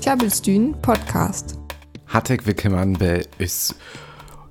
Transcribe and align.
Klabbelstühn 0.00 0.80
Podcast. 0.80 1.58
Hartelijk 2.06 2.46
willkommen 2.46 2.92
bei 2.92 3.24
uns 3.40 3.74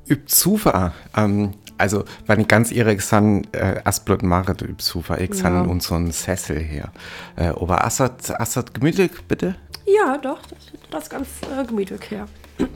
üb 0.09 0.29
Zufa. 0.29 0.93
Ähm, 1.15 1.53
also, 1.77 2.03
wenn 2.25 2.41
ich 2.41 2.47
ganz 2.49 2.73
ehrlich 2.73 3.01
san, 3.01 3.47
äh, 3.53 3.79
Asblot 3.85 4.21
Maret 4.21 4.61
üb 4.63 4.81
Zufa, 4.81 5.17
ich 5.17 5.33
san 5.33 5.53
Ja. 5.53 5.61
unseren 5.61 6.11
Sessel 6.11 6.59
hier. 6.59 6.91
Äh, 7.37 7.47
aber 7.47 7.85
Assad, 7.85 8.37
Assad 8.37 8.73
gemütlich, 8.73 9.11
bitte? 9.29 9.55
Ja, 9.85 10.17
doch, 10.17 10.41
das, 10.41 10.59
das 10.91 11.03
ist 11.03 11.09
ganz 11.09 11.27
äh, 11.57 11.63
gemütlich 11.65 12.11
her. 12.11 12.27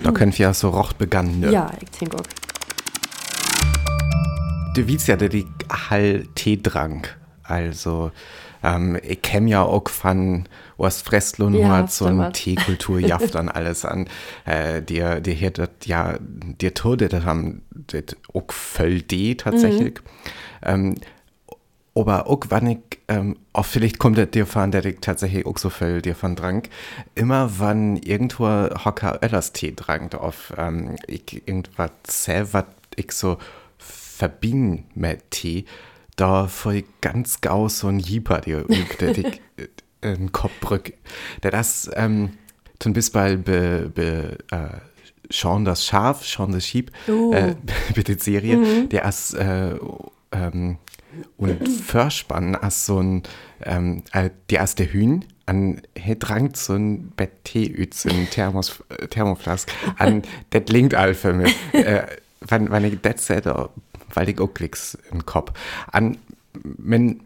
Da 0.01 0.11
können 0.11 0.31
wir 0.37 0.53
so 0.53 0.69
rocht 0.69 0.97
begannen. 0.97 1.41
Ne? 1.41 1.51
Ja, 1.51 1.69
ich 1.81 1.89
denke 1.99 2.15
auch. 2.15 2.23
Du 4.73 4.87
willst 4.87 5.09
ja, 5.09 5.17
dass 5.17 5.33
ich 5.33 5.45
Hall 5.89 6.25
Tee 6.35 6.55
trank. 6.55 7.17
Also, 7.43 8.11
ähm, 8.63 8.97
ich 9.01 9.21
kenne 9.21 9.49
ja 9.49 9.63
auch 9.63 9.89
von 9.89 10.47
was 10.77 11.01
Fresslun 11.01 11.53
Ja, 11.53 11.69
hat 11.69 11.91
so 11.91 12.05
ein. 12.05 12.33
Teekultur 12.33 12.99
jaft 12.99 13.35
an 13.35 13.49
alles 13.49 13.85
an. 13.85 14.07
Äh, 14.45 14.81
dir 14.81 15.21
hier 15.25 15.51
das 15.51 15.69
ja, 15.85 16.17
dir 16.19 16.73
Tode, 16.73 17.09
das 17.09 17.25
haben 17.25 17.61
das 17.71 18.15
auch 18.33 18.51
voll 18.51 19.01
D 19.01 19.35
tatsächlich. 19.35 19.99
Ähm, 20.61 20.95
aber 21.95 22.27
auch 22.27 22.41
wenn 22.49 22.67
ich, 22.67 22.99
ähm, 23.07 23.35
auch 23.51 23.65
vielleicht 23.65 23.99
kommt 23.99 24.17
das 24.17 24.31
dir 24.31 24.45
von, 24.45 24.71
der 24.71 24.85
ich 24.85 24.99
tatsächlich 25.01 25.45
auch 25.45 25.57
so 25.57 25.69
viel 25.69 26.01
dir 26.01 26.15
von 26.15 26.35
trank, 26.35 26.69
immer 27.15 27.59
wenn 27.59 27.97
irgendwo 27.97 28.47
Hocker 28.85 29.19
Öllers 29.21 29.51
Tee 29.51 29.73
trank, 29.73 30.15
auf 30.15 30.53
ähm, 30.57 30.95
ich 31.07 31.45
irgendwas 31.45 31.91
sehr, 32.07 32.53
was 32.53 32.65
ich 32.95 33.11
so 33.11 33.37
verbinden 33.77 34.85
mit 34.95 35.31
Tee, 35.31 35.65
da 36.19 36.47
voll 36.47 36.83
ganz 37.01 37.41
gau 37.41 37.69
so 37.69 37.87
ein 37.87 37.99
Jieper 37.99 38.41
der 38.41 38.69
ich 38.69 39.25
äh, 40.01 40.13
in 40.13 40.31
Kopf 40.31 40.51
brück. 40.61 40.93
Der 41.43 41.51
das, 41.51 41.89
ähm, 41.95 42.31
zum 42.79 42.93
Beispiel 42.93 43.37
be, 43.37 43.91
be, 43.93 44.37
äh, 44.51 44.79
Sean 45.31 45.65
das 45.65 45.85
Schaf, 45.85 46.25
Sean 46.25 46.51
das 46.51 46.65
Sheep, 46.65 46.91
Oh. 47.07 47.31
äh, 47.33 47.55
bitte 47.93 48.17
Serie, 48.17 48.87
der 48.87 49.05
ist, 49.05 49.33
äh, 49.33 49.75
ähm, 50.31 50.77
und 51.37 51.67
Vorspann 51.67 52.55
als 52.55 52.85
so 52.85 52.99
ein, 53.01 53.23
ähm, 53.63 54.03
äh, 54.13 54.29
die 54.49 54.55
erste 54.55 54.85
Hühn 54.91 55.25
an, 55.45 55.81
he 55.97 56.15
drank 56.17 56.55
so 56.55 56.73
ein 56.73 57.09
Bett 57.17 57.43
Tee 57.43 57.65
üts 57.67 58.05
in 58.05 58.29
Thermos, 58.29 58.83
äh, 58.89 59.07
Thermoflask 59.07 59.69
an, 59.97 60.21
das 60.51 60.63
linkt 60.69 60.95
all 60.95 61.13
für 61.13 61.33
mich. 61.33 61.55
äh, 61.73 62.05
wenn, 62.41 62.71
wenn 62.71 62.85
ich 62.85 62.99
das 63.01 63.25
da, 63.27 63.69
weil 64.13 64.29
ich 64.29 64.39
auch 64.39 64.53
klicks 64.53 64.97
im 65.11 65.25
Kopf. 65.25 65.51
An, 65.91 66.17
wenn, 66.53 67.21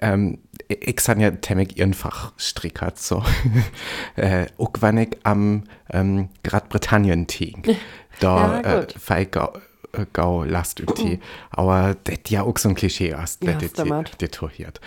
ähm, 0.00 0.38
ich 0.68 1.00
san 1.00 1.20
ja 1.20 1.30
temmig 1.30 1.80
einfach 1.82 2.32
strickert, 2.38 2.98
so. 2.98 3.22
äh, 4.16 4.46
auch 4.58 4.72
wenn 4.80 4.98
ich 4.98 5.16
am, 5.24 5.64
ähm, 5.90 6.28
Grad 6.42 6.68
Britannien 6.68 7.26
Tee, 7.26 7.54
da, 8.20 8.60
Ja, 8.62 8.78
äh, 8.78 8.80
gut. 8.80 8.94
weil 9.06 9.26
gau, 9.26 9.52
äh, 9.92 10.06
gau 10.12 10.44
last 10.44 10.80
üb 10.80 10.94
Tee. 10.94 11.20
Aber 11.50 11.96
das 12.04 12.18
ja 12.28 12.42
auch 12.42 12.58
so 12.58 12.68
ein 12.68 12.74
Klischee 12.74 13.14
wer 13.40 13.54
das 13.54 13.72
detouriert. 14.18 14.80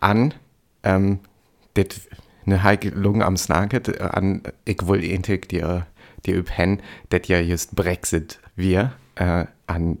An, 0.00 0.34
ähm, 0.82 1.20
das 1.74 1.86
ne 2.46 2.62
heike 2.62 2.90
Lungen 2.90 3.22
am 3.22 3.36
Snaget, 3.36 4.00
an, 4.00 4.42
ich 4.64 4.86
will 4.86 5.04
endlich 5.04 5.46
dir, 5.48 5.86
dir 6.26 6.36
üb 6.36 6.50
hen, 6.56 6.82
das 7.10 7.28
ja 7.28 7.38
just 7.40 7.76
Brexit 7.76 8.40
wir, 8.56 8.92
äh, 9.16 9.46
an, 9.66 9.98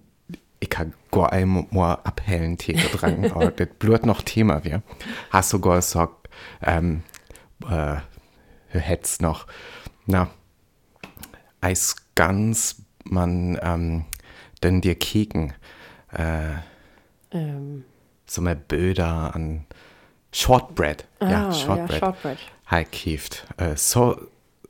ich 0.60 0.70
kann 0.70 0.94
gar 1.10 1.32
einmal 1.32 1.98
abhellen 2.04 2.58
Tee 2.58 2.74
dran, 2.74 3.30
aber 3.34 3.50
das 3.50 3.68
blut 3.78 4.06
noch 4.06 4.22
Thema 4.22 4.64
wir. 4.64 4.82
Hast 5.30 5.52
du 5.52 5.60
gar 5.60 5.76
gesagt, 5.76 6.28
ähm, 6.62 7.02
äh, 7.68 7.96
hätt's 8.68 9.20
noch, 9.20 9.46
na, 10.06 10.30
Eis 11.60 11.96
ganz, 12.14 12.82
man, 13.04 13.58
ähm, 13.62 14.04
denn 14.62 14.80
dir 14.80 14.94
Keken, 14.94 15.52
äh, 16.12 16.54
Ähm, 17.32 17.84
so 18.26 18.42
mehr 18.42 18.54
Böder 18.54 19.34
an 19.34 19.66
Shortbread. 20.32 21.06
ah, 21.20 21.30
ja, 21.30 21.52
Shortbread. 21.52 21.90
Ja, 21.90 21.98
Shortbread. 21.98 22.38
Heikieft. 22.70 23.46
Äh, 23.56 23.76
so, 23.76 24.20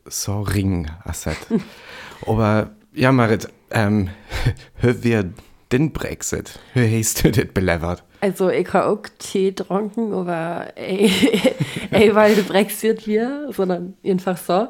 so 0.06 0.42
Ring, 0.42 0.90
Asset. 1.04 1.36
Aber, 2.26 2.70
ja, 2.92 3.12
Marit, 3.12 3.48
ähm, 3.70 4.10
hör 4.76 5.02
wir 5.02 5.32
den 5.72 5.92
Brexit? 5.92 6.58
Hör 6.72 6.86
hast 6.86 7.24
du 7.24 7.30
das 7.30 7.46
belevert? 7.52 8.02
Also, 8.20 8.50
ich 8.50 8.72
habe 8.72 8.86
auch 8.86 9.02
Tee 9.18 9.50
getrunken, 9.52 10.12
aber 10.12 10.72
ey, 10.76 11.10
ey 11.90 12.14
weil 12.14 12.34
der 12.34 12.42
Brexit 12.42 13.06
wir, 13.06 13.48
sondern 13.52 13.94
einfach 14.04 14.36
so. 14.36 14.68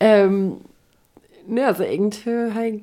Ähm, 0.00 0.60
ne, 1.46 1.66
also 1.66 1.82
irgendwie 1.82 2.52
halt 2.54 2.82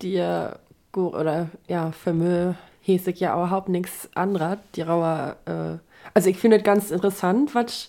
dir 0.00 0.58
gut, 0.92 1.14
oder 1.14 1.48
ja, 1.68 1.92
für 1.92 2.12
mich 2.12 2.56
hieß 2.82 3.06
ich 3.08 3.20
ja 3.20 3.34
überhaupt 3.34 3.68
nichts 3.68 4.08
anderes. 4.14 4.58
Die 4.74 4.82
rauer, 4.82 5.36
äh, 5.46 5.78
also 6.14 6.28
ich 6.28 6.38
finde 6.38 6.58
es 6.58 6.64
ganz 6.64 6.90
interessant, 6.90 7.54
was, 7.54 7.88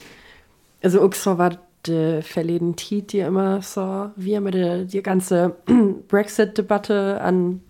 also 0.82 1.02
auch 1.02 1.14
so 1.14 1.38
was 1.38 1.58
die 1.86 2.22
verleden 2.22 2.76
Tiet, 2.76 3.12
die 3.12 3.20
immer 3.20 3.62
so, 3.62 4.12
wie 4.16 4.40
mit 4.40 4.54
der 4.54 4.86
die 4.86 5.04
ganze 5.04 5.56
Brexit-Debatte 6.08 7.20
an 7.22 7.62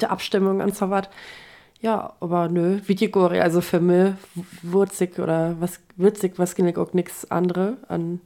der 0.00 0.10
Abstimmung 0.10 0.60
und 0.60 0.74
so 0.76 0.90
was. 0.90 1.08
Ja, 1.80 2.14
aber 2.20 2.48
nö, 2.48 2.80
Videogori, 2.86 3.40
also 3.40 3.60
für 3.60 3.80
mich 3.80 4.14
würzig 4.62 5.18
oder 5.18 5.60
was 5.60 5.80
würzig, 5.96 6.34
was 6.38 6.54
ging 6.54 6.74
auch 6.78 6.92
nichts 6.94 7.30
andere 7.30 7.76
an, 7.88 8.20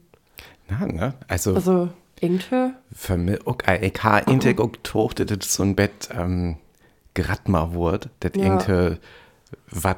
Na, 0.69 0.85
ne? 0.85 1.13
Also, 1.27 1.55
also 1.55 1.89
irgendwie. 2.21 2.71
für 2.93 3.17
mich, 3.17 3.45
okay, 3.45 3.79
ich 3.85 4.01
habe 4.03 4.31
intek 4.31 4.61
auch 4.61 4.71
tochte, 4.83 5.25
das 5.25 5.53
so 5.53 5.63
ein 5.63 5.75
Bett, 5.75 6.09
ähm, 6.13 6.57
mal 7.47 7.73
wurde, 7.73 8.09
das 8.21 8.31
Ja. 8.35 8.43
irgendwie, 8.43 8.97
was 9.71 9.97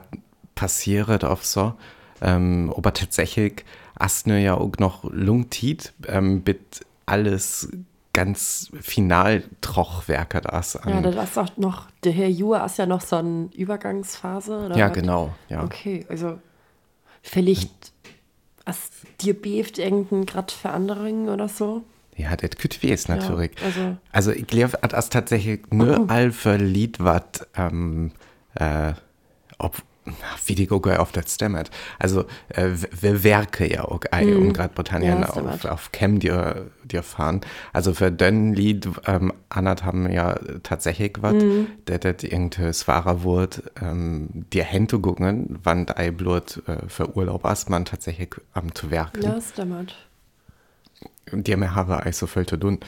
passiert 0.56 1.24
auf 1.24 1.46
so. 1.46 1.74
Ähm, 2.22 2.74
aber 2.76 2.94
tatsächlich, 2.94 3.64
hast 4.00 4.28
du 4.28 4.40
ja 4.40 4.56
auch 4.56 4.72
noch 4.80 5.04
Lungtit, 5.04 5.94
ähm, 6.08 6.42
mit 6.46 6.82
alles 7.06 7.70
ganz 8.14 8.70
final 8.82 9.44
Trochwerke 9.62 10.42
das 10.42 10.76
an. 10.76 10.90
Ja, 10.90 11.02
das 11.12 11.30
ist 11.32 11.38
auch 11.38 11.56
noch, 11.58 11.88
der 12.04 12.12
Herr 12.12 12.28
Jua 12.30 12.66
ist 12.66 12.78
ja 12.78 12.86
noch 12.86 13.02
so 13.02 13.16
eine 13.18 13.50
Übergangsphase. 13.56 14.66
Oder 14.66 14.78
Ja, 14.78 14.90
was? 14.90 14.96
genau, 14.96 15.34
ja. 15.50 15.64
Okay, 15.64 16.06
also 16.10 16.40
vielleicht 17.22 17.72
hast 18.66 18.92
dir 19.22 19.40
beeft 19.40 19.78
irgendein 19.80 20.26
grad 20.26 20.52
Veränderung 20.52 21.30
oder 21.30 21.48
so. 21.48 21.84
Ja, 22.18 22.36
das 22.36 22.52
könnte 22.58 22.84
wes 22.84 23.08
natürlich. 23.08 23.52
Ja, 23.60 23.66
also- 23.66 23.98
also 24.12 24.32
ich 24.32 24.46
glaube, 24.46 24.78
das 24.82 25.10
tatsächlich 25.10 25.62
nur 25.72 26.10
all 26.10 26.32
für 26.32 26.58
Lied, 26.58 26.98
was, 27.00 27.24
ähm, 27.56 28.12
äh, 28.56 28.94
ob, 29.58 29.82
wie 30.46 30.56
die 30.56 30.66
Gogo 30.68 30.92
auf 30.94 31.12
das 31.12 31.36
stemmet. 31.36 31.70
Also, 32.00 32.26
äh, 32.50 32.70
wir 33.00 33.24
werke 33.24 33.72
ja 33.72 33.84
auch 33.86 34.00
ei 34.12 34.36
und 34.36 34.54
gerade 34.54 34.74
Britannien 34.74 35.20
Mhm. 35.20 35.24
Ja, 35.24 35.30
auf, 35.30 35.66
auf 35.66 35.92
Cam 35.92 36.20
dir, 36.20 36.72
dir 36.84 37.04
fahren. 37.04 37.42
Also 37.72 37.94
für 37.94 38.12
den 38.12 38.54
Lied, 38.54 38.90
ähm, 39.06 39.32
Annat 39.50 39.84
haben 39.84 40.10
ja 40.12 40.36
tatsächlich 40.64 41.14
was, 41.22 41.34
Mhm. 41.36 41.68
der 41.88 42.00
das 42.00 42.24
irgendwie 42.24 42.64
wahrer 42.88 43.24
wurde, 43.24 43.64
ähm, 43.80 44.30
dir 44.52 44.64
Hände 44.64 45.00
gucken, 45.00 45.60
wann 45.64 45.88
ei 45.90 46.10
Blut 46.12 46.64
äh, 46.68 46.88
für 46.88 47.16
Urlaub 47.16 47.46
ist, 47.46 47.70
man 47.70 47.86
tatsächlich 47.86 48.30
am 48.54 48.74
zu 48.74 48.90
werken. 48.90 49.22
Ja, 49.22 49.40
stimmt. 49.40 49.96
Die 51.32 51.56
mehr 51.56 51.76
habe 51.76 52.02
ich 52.10 52.18
so 52.18 52.28
viel 52.28 52.46
zu 52.46 52.58
tun. 52.58 52.80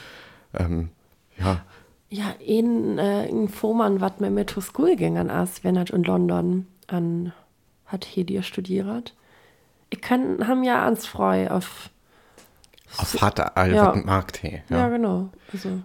Ähm, 0.53 0.89
ja, 1.37 1.61
Ja, 2.09 2.33
ein, 2.47 2.97
äh, 2.99 3.47
Vormann, 3.47 4.01
was 4.01 4.19
mir 4.19 4.29
mit 4.29 4.49
zur 4.51 4.61
School 4.61 4.95
gegangen 4.95 5.29
ist, 5.29 5.63
wenn 5.63 5.75
er 5.75 5.91
in 5.91 6.03
London 6.03 6.67
an, 6.87 7.33
hat 7.85 8.05
hier 8.05 8.43
studiert. 8.43 9.15
Ich 9.89 10.01
kann, 10.01 10.47
haben 10.47 10.63
ja 10.63 10.83
ans 10.83 11.05
frei 11.05 11.51
auf, 11.51 11.89
auf 12.97 13.21
harte 13.21 13.55
Al 13.57 13.73
Ja. 13.73 13.95
Markt 13.95 14.41
hey, 14.43 14.63
ja, 14.69 14.77
ja. 14.77 14.89
genau, 14.89 15.29
also, 15.51 15.81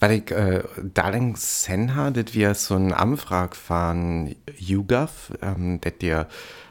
Weil 0.00 0.12
ich 0.12 0.30
äh, 0.30 0.62
Darling 0.82 1.36
Senha, 1.36 2.10
das 2.10 2.34
wir 2.34 2.54
so 2.54 2.74
ein 2.74 2.92
Anfrag 2.92 3.54
von 3.54 4.34
YouGov, 4.56 5.32
ähm, 5.42 5.80
das 5.80 5.98
dir 5.98 6.26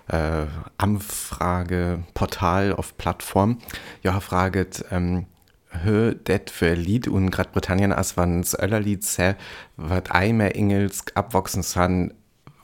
äh, 0.07 0.45
Anfrageportal 0.77 2.73
auf 2.73 2.97
Plattform, 2.97 3.59
ja, 4.01 4.19
fraget, 4.19 4.83
ähm, 4.91 5.27
hö, 5.69 6.15
det 6.15 6.49
für 6.49 6.73
Lied 6.73 7.07
und 7.07 7.31
Grad 7.31 7.51
Britannien 7.51 7.93
as 7.93 8.17
wann 8.17 8.41
s 8.41 8.57
öller 8.57 8.79
Lied 8.79 9.03
se, 9.03 9.35
wat 9.77 10.13
ei 10.13 10.33
mehr 10.33 10.55
Engels 10.55 11.05
abwachsen 11.15 11.63
san, 11.63 12.13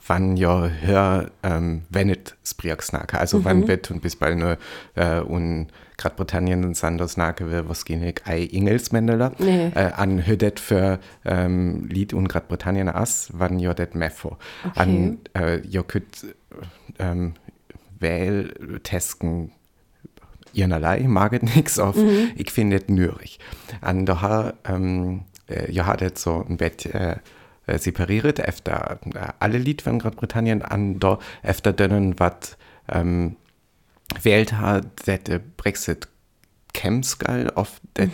wann 0.06 0.36
ja 0.36 0.68
hör, 0.68 1.30
ähm, 1.42 1.82
wenn 1.90 2.08
it 2.08 2.36
Spriaksnake, 2.44 3.18
also 3.18 3.44
wann 3.44 3.66
wird 3.68 3.90
und 3.90 4.02
bis 4.02 4.16
bald 4.16 4.38
nur, 4.38 4.58
äh, 4.94 5.20
und 5.20 5.68
Grad 5.98 6.16
Britannien 6.16 6.74
san 6.74 6.98
das 6.98 7.16
Nake, 7.16 7.50
will, 7.50 7.64
was 7.68 7.84
gehen 7.86 8.02
ich, 8.02 8.20
ei 8.26 8.46
Engels 8.52 8.92
Mendeler, 8.92 9.32
Nee. 9.38 9.70
äh, 9.74 9.92
an 9.96 10.26
hö 10.26 10.36
det 10.36 10.60
für, 10.60 10.98
ähm, 11.24 11.86
Lied 11.86 12.12
und 12.12 12.28
Grad 12.28 12.48
Britannien 12.48 12.88
as, 12.88 13.30
wann 13.32 13.58
ja 13.58 13.72
det 13.72 13.94
meffo. 13.94 14.36
An, 14.74 15.18
äh, 15.34 15.60
ja 15.66 15.82
könnt, 15.82 16.26
ähm, 16.98 17.34
Wähltesken 17.98 19.52
ihrerlei, 20.52 21.00
mag 21.06 21.32
es 21.32 21.54
nix 21.54 21.78
auf, 21.78 21.96
ich 22.36 22.50
finde 22.50 22.76
es 22.76 22.88
nürig. 22.88 23.38
Und 23.80 24.06
da 24.06 24.20
hat, 24.20 24.54
ähm, 24.68 25.22
äh, 25.48 25.70
ja, 25.70 25.86
hat 25.86 26.00
jetzt 26.00 26.22
so 26.22 26.44
ein 26.48 26.56
Bett, 26.56 26.86
äh, 26.86 27.16
separiert, 27.78 28.38
efter 28.38 28.98
äh, 29.14 29.18
alle 29.38 29.58
Lied 29.58 29.82
von 29.82 29.98
Großbritannien 29.98 30.62
an 30.62 30.98
efter 31.42 31.72
denen, 31.72 32.18
was 32.18 32.56
ähm, 32.88 33.36
wählt 34.22 34.52
hat, 34.52 34.86
der 35.06 35.40
Brexit 35.56 36.08
Kemskal 36.72 37.50
auf 37.54 37.80
das 37.94 38.08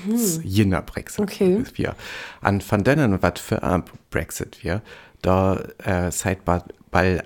jener 0.44 0.82
Brexit 0.82 1.20
Okay. 1.20 1.62
wir. 1.75 1.96
An 2.40 2.60
von 2.60 2.84
denen, 2.84 3.20
was 3.20 3.40
für 3.40 3.62
ein 3.62 3.82
Brexit 4.10 4.62
wir, 4.62 4.82
da 5.20 5.60
äh, 5.84 6.10
seit 6.12 6.44
bald, 6.44 6.64
bald 6.90 7.25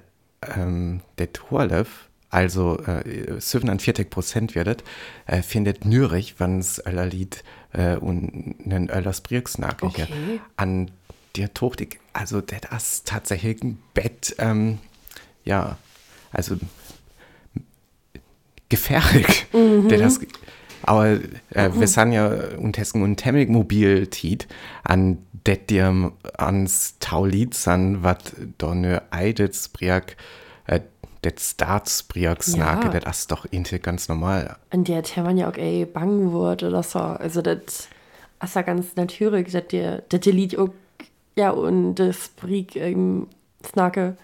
ähm, 0.57 1.03
der 1.19 1.33
Torlef, 1.33 2.09
also 2.31 2.79
äh, 2.81 3.39
47 3.39 4.11
Prozent 4.11 4.55
wird, 4.55 4.83
äh, 5.27 5.43
findet 5.43 5.85
nürig, 5.85 6.37
wenn 6.39 6.59
es 6.59 6.83
Lied 7.07 7.45
äh, 7.73 7.97
und 7.97 8.57
einen 8.65 8.89
Öllers 8.91 9.21
Briegsnack 9.21 9.83
Okay. 9.83 10.07
an 10.57 10.91
der 11.37 11.53
ich- 11.81 11.99
also 12.13 12.41
das 12.41 12.61
ist 12.83 13.07
tatsächlich 13.09 13.63
ein 13.63 13.79
Bett, 13.95 14.35
ähm, 14.39 14.79
ja, 15.45 15.77
also 16.33 16.57
gefährlich. 18.69 19.47
Der 19.53 19.99
das, 19.99 20.21
aber 20.83 21.19
äh, 21.51 21.71
wir 21.73 21.87
sind 21.89 22.13
ja 22.13 22.29
und 22.59 22.79
Hesken 22.79 23.03
und 23.03 23.17
Temmig 23.17 23.49
mobil 23.49 24.07
tit, 24.09 24.47
an 24.83 25.19
det 25.47 25.71
dir 25.71 26.13
ans 26.39 26.95
Taulied 27.01 27.55
san, 27.55 28.03
wat 28.03 28.33
donne 28.59 29.03
Eidetsbriak, 29.11 30.17
äh, 30.67 30.81
det 31.25 31.41
Staatsbriak 31.41 32.43
snake, 32.43 32.87
Ja. 32.93 33.01
das 33.01 33.19
ist 33.19 33.31
doch 33.31 33.47
inte 33.51 33.79
ganz 33.79 34.09
normal. 34.09 34.57
an 34.71 34.85
der 34.85 35.03
der 35.03 35.23
man 35.23 35.37
ja 35.39 35.49
auch 35.49 35.57
ey 35.57 35.85
bangen 35.87 36.33
wird 36.33 36.63
oder 36.63 36.83
so. 36.83 36.99
Also 36.99 37.43
das 37.43 37.89
ist 38.43 38.55
ja 38.55 38.63
ganz 38.63 38.97
natürlich, 38.97 39.53
dass 39.53 39.69
der 39.69 40.03
dass 40.09 40.21
der 40.21 40.33
Lied 40.33 40.59
auch 40.59 40.71
ja 41.37 41.51
und 41.51 41.97
das 41.97 42.29
Brieg 42.31 42.77
ähm, 42.77 43.29
snake 43.65 44.17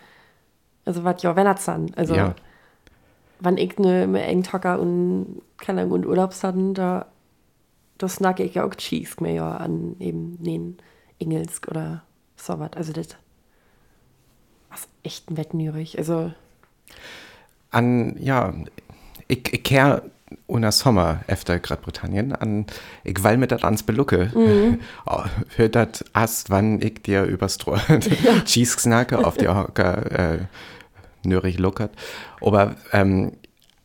also 0.84 1.04
was 1.04 1.22
ja 1.22 1.36
wenn 1.36 1.46
er 1.46 1.56
san. 1.58 1.92
Also 1.96 2.14
Ja. 2.16 2.34
wann 3.40 3.56
ich 3.58 3.78
ne 3.78 4.06
mit 4.06 4.22
eng 4.22 4.42
Tocker 4.42 4.80
und 4.80 5.42
keine 5.58 5.82
Ahnung 5.82 5.92
und 5.92 6.06
Urlaubs 6.06 6.44
hatten, 6.44 6.74
da 6.74 7.06
das 7.98 8.16
snake 8.16 8.42
ich 8.44 8.54
ja 8.54 8.64
auch 8.66 8.74
Cheese 8.74 9.16
mir 9.22 9.32
ja 9.34 9.56
an 9.56 9.96
eben 10.00 10.42
den 10.42 10.78
Engelsk 11.20 11.68
oder 11.68 12.02
so 12.36 12.58
was. 12.58 12.72
Also 12.74 12.92
das 12.92 13.08
ist 14.74 14.88
echt 15.02 15.36
Wettnürig. 15.36 15.98
Also 15.98 16.32
An, 17.70 18.16
ja, 18.18 18.52
ich, 19.28 19.52
ich 19.52 19.62
kehr 19.62 20.02
unter 20.46 20.72
Sommer 20.72 21.20
efter 21.26 21.58
Großbritannien 21.58 22.32
an, 22.32 22.66
ich 23.04 23.22
will 23.22 23.36
mir 23.36 23.46
das 23.46 23.64
ans 23.64 23.82
Belucke. 23.82 24.30
Oh, 25.06 25.24
Hört 25.56 25.74
das 25.74 26.04
erst, 26.14 26.50
wann 26.50 26.80
ich 26.80 27.02
dir 27.02 27.24
übers 27.24 27.58
Tor 27.58 27.80
Cheese 28.44 28.78
snacke 28.78 29.24
auf 29.24 29.36
die 29.36 29.48
Hocker 29.48 30.10
äh, 30.34 30.38
nörig 31.24 31.58
luckert. 31.58 31.92
Aber 32.40 32.76
ähm, 32.92 33.32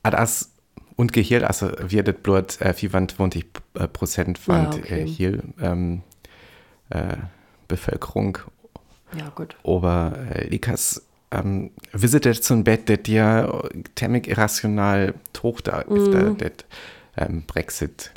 das 0.03 0.51
und 0.95 1.13
Gehirn, 1.13 1.43
also 1.43 1.71
wird 1.79 2.07
das 2.07 2.15
Blut 2.15 2.59
äh, 2.61 2.73
24 2.73 3.45
äh, 3.75 3.87
Prozent 3.87 4.37
von 4.37 4.55
Ja, 4.55 4.69
okay. 4.69 5.03
äh, 5.03 5.07
hier 5.07 5.43
ähm, 5.61 6.01
äh, 6.89 7.17
Bevölkerung 7.67 8.39
ja 9.17 9.29
gut. 9.29 9.55
aber 9.63 10.13
äh, 10.33 10.47
ich 10.47 10.67
has 10.67 11.06
ähm, 11.31 11.71
visitet 11.91 12.43
zum 12.43 12.63
Bett, 12.63 12.89
det 12.89 13.07
dir 13.07 13.69
temmig 13.95 14.27
irrational 14.27 15.13
tochter 15.33 15.85
efter 15.89 16.31
det 16.31 16.65
ähm, 17.17 17.43
Brexit 17.45 18.11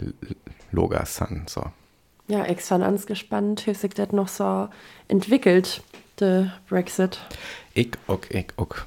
Loga 0.73 1.05
san 1.07 1.45
so. 1.49 1.65
Ja, 2.29 2.47
ich 2.47 2.67
ganz 2.69 3.07
gespannt, 3.07 3.67
wie 3.67 3.75
sich 3.75 3.95
das 3.95 4.13
noch 4.13 4.29
so 4.29 4.69
entwickelt, 5.09 5.83
der 6.21 6.53
Brexit. 6.69 7.19
Ich, 7.75 7.91
ok, 8.07 8.31
ich, 8.31 8.47
ok. 8.57 8.87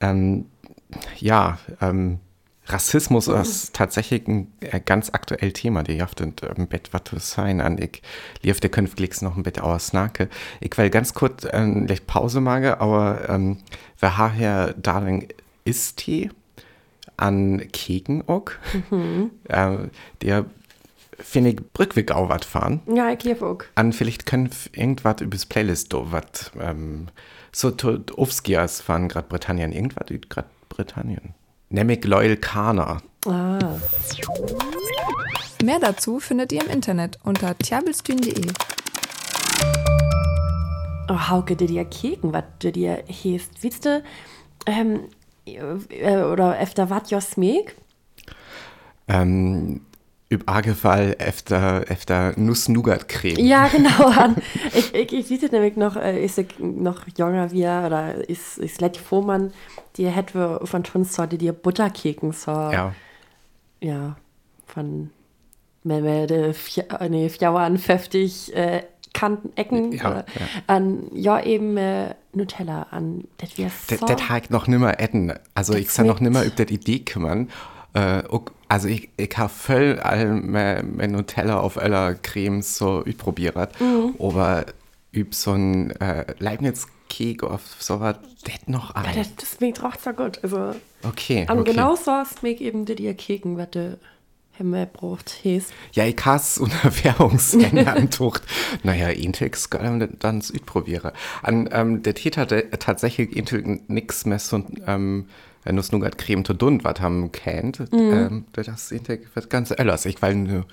Ähm, 0.00 0.46
ja, 1.18 1.58
ähm, 1.80 2.18
Rassismus 2.72 3.28
ist 3.28 3.74
tatsächlich 3.74 4.26
ein 4.28 4.52
äh, 4.60 4.80
ganz 4.80 5.10
aktuell 5.12 5.52
Thema. 5.52 5.82
Die 5.82 5.94
jaft 5.94 6.20
im 6.20 6.34
Bett 6.68 6.90
was 6.92 7.04
zu 7.04 7.18
sein. 7.18 7.60
Und 7.60 7.80
ich 7.80 8.02
lief 8.42 8.60
der 8.60 8.70
künftig 8.70 9.20
noch 9.22 9.36
ein 9.36 9.42
bisschen 9.42 9.62
ausnake. 9.62 10.28
Ich 10.60 10.76
will 10.76 10.90
ganz 10.90 11.14
kurz 11.14 11.46
ähm, 11.50 11.86
Pause 12.06 12.40
machen, 12.40 12.74
aber 12.74 13.28
ähm, 13.28 13.58
wer 13.98 14.10
nachher 14.10 14.74
Darling 14.74 15.28
ist 15.64 15.98
Tee 15.98 16.30
an 17.16 17.62
Keken 17.72 18.26
auch. 18.28 18.50
ähm, 19.48 19.90
der 20.22 20.46
finde 21.18 21.50
ich 21.50 21.56
Brückweg 21.72 22.12
auch 22.12 22.28
was 22.28 22.46
fahren. 22.46 22.80
Ja, 22.86 23.10
ich 23.10 23.22
liebe 23.24 23.46
auch. 23.46 23.62
An 23.74 23.92
vielleicht 23.92 24.26
können 24.26 24.50
irgendwas 24.72 25.20
übers 25.20 25.46
Playlist 25.46 25.92
was 25.92 26.50
ähm, 26.58 27.08
so 27.52 27.70
to 27.70 27.98
Aufskias 28.16 28.80
von 28.80 29.08
Großbritannien, 29.08 29.72
irgendwas 29.72 30.10
in 30.10 30.20
Großbritannien. 30.22 31.34
Nämlich 31.70 32.04
Loyal 32.04 32.36
Kana. 32.36 33.00
Ah, 33.26 33.58
Mehr 35.62 35.78
dazu 35.78 36.18
findet 36.18 36.52
ihr 36.52 36.62
im 36.64 36.70
Internet 36.70 37.18
unter 37.22 37.56
tjabelstühn.de. 37.56 38.46
oh, 41.08 41.28
Hauke, 41.28 41.54
dir 41.54 41.84
Keken, 41.84 42.32
was 42.32 42.44
du 42.58 42.72
dir 42.72 43.04
heißt. 43.08 43.62
Willst 43.62 43.84
du, 43.84 44.02
ähm, 44.66 45.08
äh, 45.46 46.22
oder 46.22 46.58
öfter 46.58 46.90
wat 46.90 47.10
jo 47.10 47.20
Smeg? 47.20 47.76
Ähm, 49.06 49.82
üb 50.32 50.44
Agefall 50.46 51.16
efter, 51.18 51.90
efter 51.90 52.38
Nuss-Nougat-Creme. 52.38 53.38
Ja, 53.40 53.66
genau. 53.72 54.12
Ich, 54.74 54.94
ich, 54.94 55.12
ich 55.12 55.40
sehe 55.40 55.48
nämlich 55.50 55.76
noch, 55.76 55.96
äh, 55.96 56.24
ist 56.24 56.38
ich 56.38 56.58
noch 56.58 57.06
jünger 57.18 57.50
wie 57.50 57.62
er, 57.62 57.84
oder 57.86 58.28
ist, 58.28 58.58
ist 58.58 58.80
Letty 58.80 59.00
Vormann, 59.00 59.52
die 59.96 60.06
hätte 60.08 60.60
von 60.64 60.84
Tunsorte 60.84 61.36
die 61.36 61.50
Butterkeken 61.50 62.32
so. 62.32 62.52
Ja. 62.52 62.94
ja, 63.80 64.16
von 64.66 65.10
Melde, 65.82 66.54
nee, 67.08 67.28
Fjauern, 67.28 67.78
50 67.78 68.54
äh, 68.54 68.82
Kanten, 69.12 69.50
Ecken. 69.56 69.90
Ja, 69.92 70.20
äh, 70.20 70.24
ja. 70.38 70.46
An, 70.68 71.08
ja, 71.12 71.42
eben 71.42 71.76
äh, 71.76 72.14
Nutella 72.32 72.86
an. 72.92 73.24
Das 73.38 73.58
wäre 73.58 73.70
Das 73.88 73.98
so. 73.98 74.06
das 74.06 74.20
ich 74.44 74.50
noch 74.50 74.68
nimmer 74.68 75.00
etten. 75.00 75.32
Also 75.54 75.74
ich 75.74 75.88
kann 75.88 76.06
noch 76.06 76.20
nimmer 76.20 76.44
über 76.44 76.64
die 76.64 76.74
Idee 76.74 77.00
kümmern. 77.00 77.48
Äh, 77.94 78.22
ook- 78.28 78.52
also 78.70 78.86
ich, 78.86 79.08
ich 79.16 79.36
habe 79.36 79.48
voll 79.48 79.98
all 80.00 80.26
mein 80.26 80.96
mein 80.96 81.10
Nutella 81.10 81.58
auf 81.58 81.76
aller 81.76 82.14
Cremes 82.14 82.76
so 82.76 83.04
probiert. 83.18 83.80
Mhm. 83.80 84.14
Aber 84.18 84.64
üb 85.12 85.34
so 85.34 85.52
ein 85.52 85.90
äh, 86.00 86.24
Leibniz-Kek 86.38 87.42
auf 87.42 87.62
sowas, 87.80 88.16
das 88.44 88.54
noch 88.66 88.94
ja, 88.94 89.02
ein. 89.02 89.16
das, 89.16 89.34
das 89.34 89.56
schmeckt 89.56 89.82
auch 89.82 89.96
so 90.02 90.12
gut. 90.12 90.38
Also, 90.44 90.74
Okay, 91.02 91.46
an 91.48 91.58
okay. 91.58 91.72
genau 91.72 91.96
so 91.96 92.12
schmeckt 92.38 92.60
eben 92.60 92.84
die 92.84 92.94
dir 92.94 93.14
Keken, 93.14 93.56
was 93.56 93.70
du 93.70 93.98
Himmel 94.52 94.86
braucht, 94.86 95.40
heißt. 95.44 95.72
Ja, 95.92 96.04
ich 96.04 96.22
has 96.24 96.58
unter 96.58 96.92
Währungsändertucht. 97.02 98.42
naja, 98.82 99.08
Intex 99.08 99.70
kann 99.70 100.16
dann 100.18 100.42
probiere. 100.66 101.12
An 101.42 101.68
ähm, 101.72 102.02
der 102.02 102.14
Täter 102.14 102.42
hatte 102.42 102.68
tatsächlich 102.78 103.34
Intel 103.34 103.80
nix 103.88 104.26
mehr 104.26 104.38
so 104.38 104.62
ähm, 104.86 105.26
Nuss 105.70 105.92
Nougat 105.92 106.16
Creme 106.18 106.42
to 106.44 106.52
dun, 106.54 106.82
was 106.84 107.00
haben 107.00 107.32
kennt. 107.32 107.80
Ähm, 107.92 108.46
das 108.52 108.90
Intel 108.92 109.20
wird 109.34 109.50
ganz 109.50 109.72
anders. 109.72 110.06
Ich 110.06 110.20
weil 110.22 110.34
nur 110.34 110.64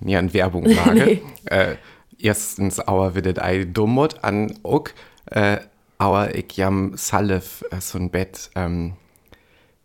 nie 0.00 0.16
an 0.16 0.32
Werbung 0.32 0.64
wage. 0.66 1.04
Nee. 1.04 1.22
äh, 1.46 1.76
erstens, 2.18 2.78
aber 2.80 3.14
wird 3.14 3.26
das 3.26 3.44
ei 3.44 3.64
dummot 3.64 4.22
an 4.22 4.54
ok, 4.62 4.94
äh, 5.26 5.58
aber 5.98 6.34
ich 6.34 6.56
jam 6.56 6.92
Salif 6.96 7.64
äh, 7.70 7.80
so 7.80 7.98
ein 7.98 8.10
Bett, 8.10 8.50
ähm, 8.54 8.94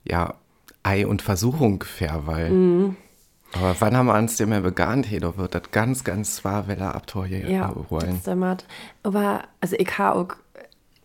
ja, 0.03 0.35
Ei 0.83 1.07
und 1.07 1.21
Versuchung 1.21 1.83
fair, 1.83 2.23
weil 2.25 2.93
aber 3.53 3.75
wann 3.79 3.95
haben 3.95 4.07
wir 4.07 4.15
uns 4.15 4.35
dem 4.37 4.49
mehr 4.49 4.61
begann, 4.61 5.03
hey, 5.03 5.19
da 5.19 5.37
wird 5.37 5.53
das 5.55 5.71
ganz, 5.71 6.03
ganz 6.03 6.35
zwar, 6.37 6.67
weil 6.67 6.79
er 6.79 6.95
Abtor 6.95 7.25
hier 7.27 7.47
Ja, 7.49 7.73
holen. 7.89 8.15
das 8.15 8.23
dämmert. 8.23 8.65
Aber, 9.03 9.43
also 9.61 9.75
ich 9.77 9.97
habe 9.97 10.19
auch, 10.19 10.35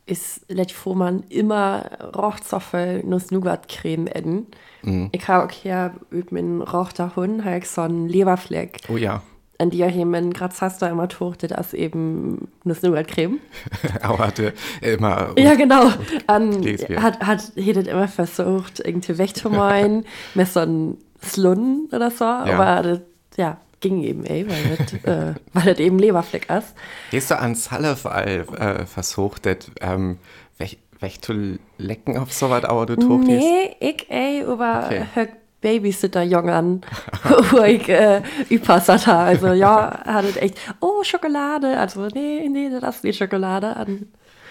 ist 0.09 0.41
Letty 0.49 0.75
Vormann 0.75 1.25
immer 1.29 1.91
Rauchzoffel 2.15 3.05
Nuss-Nougat-Creme 3.05 4.07
essen. 4.07 4.47
Mhm. 4.83 5.09
Ich 5.13 5.29
habe 5.29 5.47
auch 5.47 5.51
hier 5.51 5.95
üb 6.13 6.33
mit 6.33 6.73
rauchter 6.73 7.15
Hund, 7.17 7.45
halt 7.45 7.67
so 7.67 7.83
einen 7.83 8.09
Leberfleck. 8.09 8.81
Oh 8.89 8.97
ja, 8.97 9.23
an 9.59 9.71
die 9.71 9.83
ich 9.83 9.97
eben 9.97 10.33
gerade 10.33 10.55
hast 10.61 10.81
du 10.81 10.87
immer 10.87 11.09
tuchtet, 11.09 11.53
als 11.53 11.75
eben 11.75 12.49
Nuss-Nougat-Creme. 12.65 13.39
aber 14.03 14.27
hatte 14.27 14.55
immer. 14.81 15.33
Ja, 15.37 15.55
genau. 15.55 15.91
An, 16.29 16.65
hat, 16.97 17.21
hat, 17.21 17.53
hättet 17.57 17.89
immer 17.89 18.09
versucht, 18.09 18.81
irgendwie 18.81 19.19
wegzumeinen, 19.19 20.07
mit 20.35 20.49
so 20.49 20.61
einem 20.61 20.99
Slun 21.23 21.89
oder 21.93 22.11
so, 22.11 22.25
aber 22.25 22.83
das, 22.83 23.01
ja, 23.37 23.59
ging 23.81 24.03
eben, 24.03 24.25
ey, 24.25 24.49
weil 24.49 24.77
das, 24.77 24.93
äh, 25.05 25.35
weil 25.53 25.65
das 25.65 25.79
eben 25.79 25.99
Leberfleck 25.99 26.51
ist. 26.51 26.75
Gehst 27.11 27.31
du 27.31 27.39
an 27.39 27.55
Salaf 27.55 28.07
all 28.07 28.47
äh, 28.59 28.87
versucht, 28.87 29.47
das 29.47 29.71
ähm, 29.81 30.19
weg, 30.59 30.79
weg 31.01 31.25
zu 31.25 31.59
lecken 31.79 32.19
auf 32.19 32.33
sowas, 32.33 32.65
aber 32.65 32.87
du 32.87 32.97
tuchtest? 32.97 33.31
Nee, 33.31 33.77
ich, 33.81 34.11
ey, 34.11 34.45
aber 34.45 34.85
Okay. 34.87 35.05
hör 35.15 35.29
Babysitter-Jungen, 35.61 36.83
wo 37.51 37.63
ich 37.63 37.89
äh, 37.89 38.23
habe. 38.51 39.13
Also 39.13 39.49
ja, 39.49 40.05
hattet 40.05 40.37
echt, 40.37 40.59
oh, 40.81 41.03
Schokolade. 41.03 41.79
Also 41.79 42.07
nee, 42.15 42.49
nee, 42.49 42.71
das 42.71 42.97
ist 42.97 43.05
nicht 43.05 43.19
Schokolade. 43.19 43.75
An. 43.75 44.07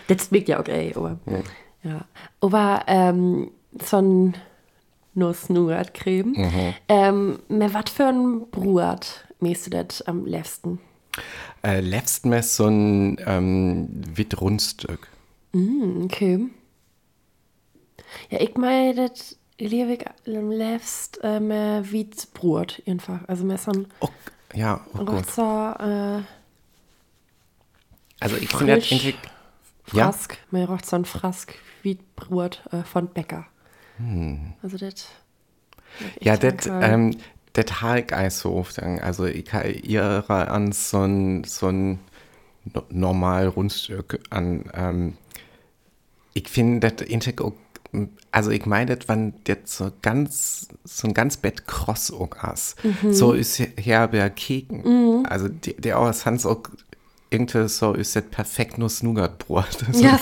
Das 0.08 0.28
schmeckt 0.28 0.50
ja 0.50 0.60
okay, 0.60 0.94
aber 0.96 1.18
ja. 1.26 1.90
ja. 1.90 2.02
Aber 2.42 2.82
ähm, 2.88 3.52
so 3.82 3.98
ein 3.98 4.36
Nuss-Nougat-Creme. 5.18 6.34
Mhm. 6.36 6.74
Ähm, 6.88 7.40
was 7.50 7.92
für 7.92 8.06
ein 8.06 8.50
Brot 8.50 9.26
mäßt 9.40 9.68
du 9.68 9.70
das 9.72 10.02
am 10.04 10.26
liebsten? 10.26 10.80
Äh, 11.64 11.82
liebsten 11.82 12.30
mir 12.30 12.44
so 12.44 12.68
ein 12.68 13.18
ähm, 13.26 13.90
Witrundstück. 14.14 15.08
Mm, 15.54 16.04
okay. 16.04 16.48
Ja, 18.30 18.40
ich 18.40 18.56
meine, 18.56 19.10
das 19.10 19.38
liebe 19.58 19.94
ich 19.94 20.06
am 20.28 20.52
liebsten 20.52 21.20
ähm, 21.24 21.92
Wietbrot 21.92 22.82
einfach. 22.86 23.22
Also 23.28 23.44
mehr 23.44 23.58
so 23.58 23.72
ein... 23.72 23.88
Oh, 24.00 24.10
ja, 24.54 24.86
oh. 24.98 25.22
So, 25.36 25.44
äh, 25.44 26.22
also 28.20 28.36
ich 28.38 28.50
finde 28.50 28.78
das. 28.78 28.88
Frask, 29.84 30.34
ja? 30.34 30.38
mir 30.52 30.80
so 30.84 30.96
ein 30.96 31.06
Frask 31.06 31.56
Wietbrot 31.82 32.62
äh, 32.72 32.84
von 32.84 33.08
Bäcker. 33.08 33.48
Hm. 33.98 34.54
Also 34.62 34.78
das... 34.78 35.08
Ja, 36.20 36.38
das 36.38 36.68
ähm, 36.68 37.18
das 37.54 37.82
ich 38.28 38.34
so 38.34 38.54
oft. 38.54 38.80
Also 38.80 39.26
ich 39.26 39.52
habe 39.52 39.72
ihre 39.72 40.30
an 40.30 40.72
so 40.72 41.02
ein, 41.02 41.44
so 41.44 41.68
ein 41.68 42.00
normal 42.90 43.48
Rundstück 43.48 44.20
an... 44.30 44.66
Ähm, 44.74 45.18
ich 46.34 46.50
finde 46.50 46.92
das 46.92 47.08
auch 47.42 47.54
also 48.32 48.52
ich 48.52 48.66
meine, 48.66 48.98
wenn 49.08 49.34
jetzt 49.48 49.76
so 49.78 49.92
ganz, 50.02 50.68
so 50.84 51.08
ein 51.08 51.14
ganz 51.14 51.38
Bett 51.38 51.68
kross 51.68 52.12
auch 52.12 52.30
ist, 52.54 52.76
mhm. 52.84 53.14
so 53.14 53.34
ist 53.34 53.60
Herber 53.78 54.30
Keken. 54.30 54.82
Mhm. 54.84 55.26
Also 55.26 55.48
die, 55.48 55.76
der 55.76 56.00
auch 56.00 56.14
Hans 56.26 56.46
auch 56.46 56.64
irgendwie 57.30 57.68
so 57.68 57.94
ist 57.94 58.16
das 58.16 58.24
perfekt 58.24 58.78
nur 58.78 58.92
Nougatbrot. 59.02 59.68
So 59.92 60.04
ja, 60.04 60.20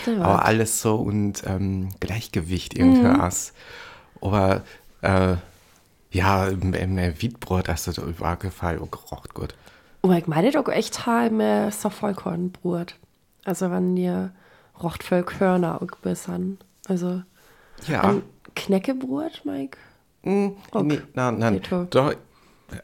stimmt. 0.00 0.22
Aber 0.22 0.44
alles 0.44 0.80
so 0.80 0.96
und 0.96 1.42
ähm, 1.46 1.90
Gleichgewicht 2.00 2.76
irgendwie 2.76 3.02
mhm. 3.02 3.20
Aber 4.20 4.62
äh, 5.02 5.36
ja, 6.10 6.50
mehr 6.94 7.20
Wietbrot 7.20 7.68
hast 7.68 7.86
du 7.86 7.92
da 7.92 8.02
übergefallen 8.02 8.78
und 8.78 8.92
gerocht 8.92 9.34
gut. 9.34 9.54
Aber 10.02 10.18
ich 10.18 10.26
meine 10.26 10.50
doch 10.50 10.68
echt 10.68 11.06
mehr 11.30 11.70
so 11.70 11.90
Vollkornbrot. 11.90 12.96
Also 13.44 13.70
wenn 13.70 13.96
dir 13.96 14.32
rocht 14.82 15.02
voll 15.02 15.22
Körner 15.22 15.80
auch 15.80 15.96
bis 16.02 16.28
an. 16.28 16.58
Also 16.88 17.22
ja. 17.86 18.02
ein 18.02 18.22
Knäckebrot, 18.54 19.42
Mike? 19.44 19.78
Mm, 20.22 20.48
okay. 20.70 20.84
nee, 20.84 21.00
nein, 21.14 21.38
nein. 21.38 21.60
Doch, 21.90 22.14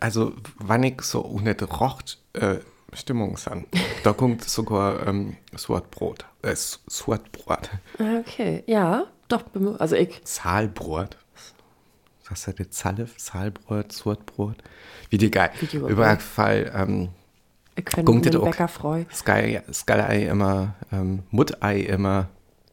also 0.00 0.32
wenn 0.58 0.82
ich 0.84 1.02
so 1.02 1.20
nicht 1.40 1.62
rocht, 1.80 2.18
äh, 2.34 2.56
Stimmung 2.92 3.36
san. 3.36 3.66
Da 4.02 4.12
kommt 4.12 4.44
sogar 4.44 5.06
ähm, 5.06 5.36
Swartbrot. 5.56 6.24
Äh, 6.42 6.54
Swartbrot. 6.56 7.70
Okay, 7.98 8.62
ja, 8.66 9.06
doch, 9.28 9.44
also 9.78 9.94
ich. 9.96 10.22
Zahlbrot. 10.24 11.16
Was 12.28 12.46
ist 12.46 12.60
das? 12.60 12.70
Zalle, 12.70 13.08
Zahlbrot, 13.16 13.92
Swartbrot. 13.92 14.56
Wie 15.10 15.18
die 15.18 15.30
geil. 15.30 15.50
Über 15.72 16.16
Fall, 16.18 16.70
ähm, 16.74 17.08
wir 17.74 17.84
können 17.84 18.22
den 18.22 18.40
Bäcker 18.40 18.68
freuen. 18.68 19.06
Sky, 19.12 19.60
Sky 19.72 20.26
immer, 20.26 20.74
ähm, 20.90 21.22
Muttei 21.30 21.80
immer, 21.80 22.28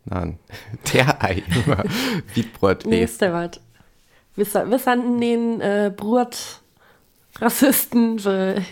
nein, 0.06 0.40
der 0.94 1.24
Ei 1.24 1.44
immer, 1.56 1.84
Wiedbrot. 2.34 2.86
Nächste 2.86 3.32
Wort. 3.32 3.62
Wir, 4.36 4.46
wir 4.46 4.80
sind 4.80 5.22
den 5.22 5.62
äh, 5.62 5.94
Brot 5.96 6.62
Rassisten, 7.40 8.18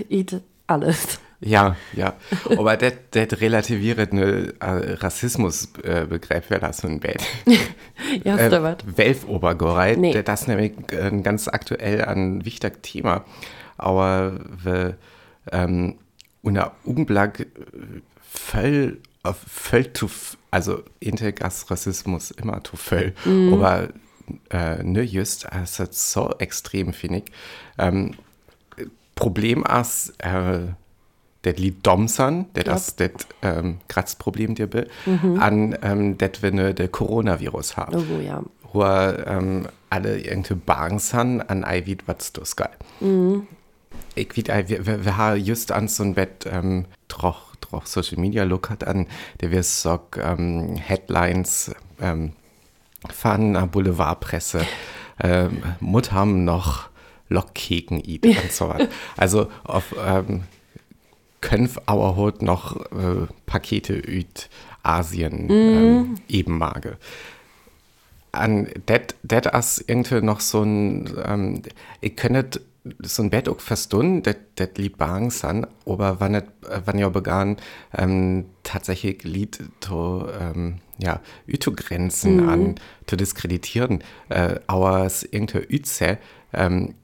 wir 0.10 0.42
alles. 0.68 1.20
Ja, 1.46 1.76
ja. 1.94 2.16
Aber 2.58 2.78
das 2.78 2.94
relativiert 3.14 4.12
eine 4.12 4.54
äh, 4.60 4.94
Rassismusbegriff, 4.94 6.52
äh, 6.52 6.60
das 6.60 6.78
so 6.78 6.88
ein 6.88 7.00
Bett. 7.00 7.22
ja, 8.24 8.36
ist 8.36 8.54
äh, 8.54 8.64
was. 8.64 8.78
Welfobergoreit, 8.86 9.98
nee. 9.98 10.24
das 10.24 10.42
ist 10.42 10.48
nämlich 10.48 10.74
äh, 10.92 11.12
ganz 11.22 11.48
aktuell 11.48 12.06
ein 12.06 12.46
wichtiges 12.46 12.80
Thema. 12.82 13.26
Aber 13.78 14.40
wir, 14.64 14.98
ähm, 15.52 15.96
unter 16.42 16.74
Augenblick 16.86 17.40
äh, 17.42 17.46
voll, 18.22 19.00
voll 19.48 19.94
zu, 19.94 20.10
also 20.52 20.84
Intergas 21.00 21.70
Rassismus 21.70 22.32
immer 22.32 22.64
zu 22.64 22.78
voll, 22.78 23.14
mhm. 23.26 23.54
aber 23.54 23.90
äh, 24.50 24.82
ne 24.84 25.02
just, 25.02 25.46
es 25.64 25.80
ist 25.80 26.12
so 26.12 26.34
extrem, 26.40 26.94
finde 26.94 27.20
ich. 27.20 27.26
Ähm, 27.78 28.16
Problem 29.16 29.64
ist, 29.64 30.14
äh, 30.20 30.74
das 31.44 31.58
Lied 31.58 31.86
Domsan, 31.86 32.46
der 32.56 32.64
das, 32.64 32.96
das 32.96 33.12
ähm, 33.42 33.80
Kratzproblem 33.88 34.56
dir 34.56 34.68
be, 34.68 34.88
mhm. 35.06 35.40
an 35.40 35.78
ähm, 35.82 36.18
das 36.18 36.42
wir 36.42 36.52
ne, 36.52 36.74
der 36.74 36.88
Coronavirus 36.88 37.78
haben. 37.78 37.96
Oh, 37.96 38.20
ja. 38.20 38.42
Wo 38.72 38.84
ähm, 38.84 39.68
alle 39.90 40.20
irgendwie 40.20 40.56
Bang 40.56 41.00
sind 41.00 41.42
an 41.42 41.64
Eivid 41.64 42.08
was 42.08 42.34
du 42.34 42.42
geil. 42.56 42.76
Mhm 43.00 43.48
ich 44.16 44.36
wieder, 44.36 44.68
wir, 44.70 44.86
wir, 44.86 45.06
wir 45.06 45.18
haben 45.18 45.40
just 45.40 45.72
an 45.72 45.88
so 45.88 46.04
ein 46.04 46.16
Bett 46.16 46.46
ähm, 46.50 46.86
troch, 47.08 47.56
troch 47.62 47.86
Social 47.86 48.20
Media 48.20 48.44
Look 48.44 48.70
hat 48.70 48.86
an, 48.86 49.08
der 49.42 49.52
wir 49.52 49.64
so 49.64 50.00
ähm, 50.22 50.76
Headlines 50.76 51.74
ähm, 52.00 52.34
von 53.12 53.54
der 53.54 53.68
Boulevardpresse. 53.68 54.66
Ähm, 55.20 55.64
Mut 55.80 56.12
haben 56.12 56.44
noch 56.44 56.90
Lockkeken 57.30 58.02
eat 58.04 58.26
und 58.26 58.52
so 58.52 58.70
was. 58.70 58.88
Also 59.18 59.50
auf 59.64 59.96
ähm, 60.06 60.44
Könf 61.44 61.78
aber 61.86 62.16
hot 62.16 62.42
noch 62.42 62.78
äh, 62.92 63.28
Pakete 63.46 63.94
üt 63.96 64.50
Asien 64.82 65.48
mm. 65.48 65.52
ähm, 65.52 66.16
Ebenmage. 66.30 66.98
An 68.32 68.70
det, 68.88 69.16
det 69.24 69.54
as 69.54 69.84
irgendwie 69.86 70.22
noch 70.22 70.40
so 70.40 70.64
ein, 70.64 71.14
ähm, 71.24 71.62
ich 72.00 72.16
könnte 72.16 72.62
so 73.02 73.24
ein 73.24 73.30
Bett 73.30 73.50
auch 73.50 73.60
verstanden, 73.60 74.24
das 74.56 74.70
lieb 74.78 74.98
bang 74.98 75.32
san, 75.32 75.68
aber 75.86 76.22
wann 76.22 76.32
nicht, 76.32 76.48
wann 76.86 76.98
ja 76.98 77.10
begann, 77.10 77.58
ähm, 77.96 78.46
tatsächlich 78.64 79.24
Lied 79.24 79.60
zu, 79.82 80.26
ähm, 80.40 80.80
ja, 80.98 81.20
Grenzen 81.76 82.38
mhm. 82.38 82.50
an, 82.50 82.76
zu 83.06 83.18
diskreditieren, 83.18 84.02
äh, 84.30 84.56
aber 84.68 85.06
es 85.06 85.24
irgendwie 85.24 85.60
Üze, 85.60 86.18
ähm, 86.54 86.96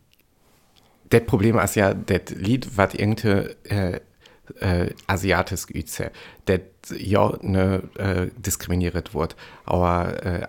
das 1.10 1.26
Problem 1.26 1.58
ist 1.58 1.76
ja, 1.76 1.94
das 1.94 2.30
Lied, 2.36 2.78
was 2.78 2.94
irgendwie, 2.94 3.50
äh, 3.70 4.00
äh, 4.60 4.92
asiatisch 5.08 5.68
Üze, 5.74 6.12
das 6.46 6.62
ja 6.98 7.34
ne, 7.42 7.84
äh, 7.98 8.28
diskriminiert 8.38 9.14
wird, 9.14 9.36
aber 9.66 10.26
äh, 10.26 10.48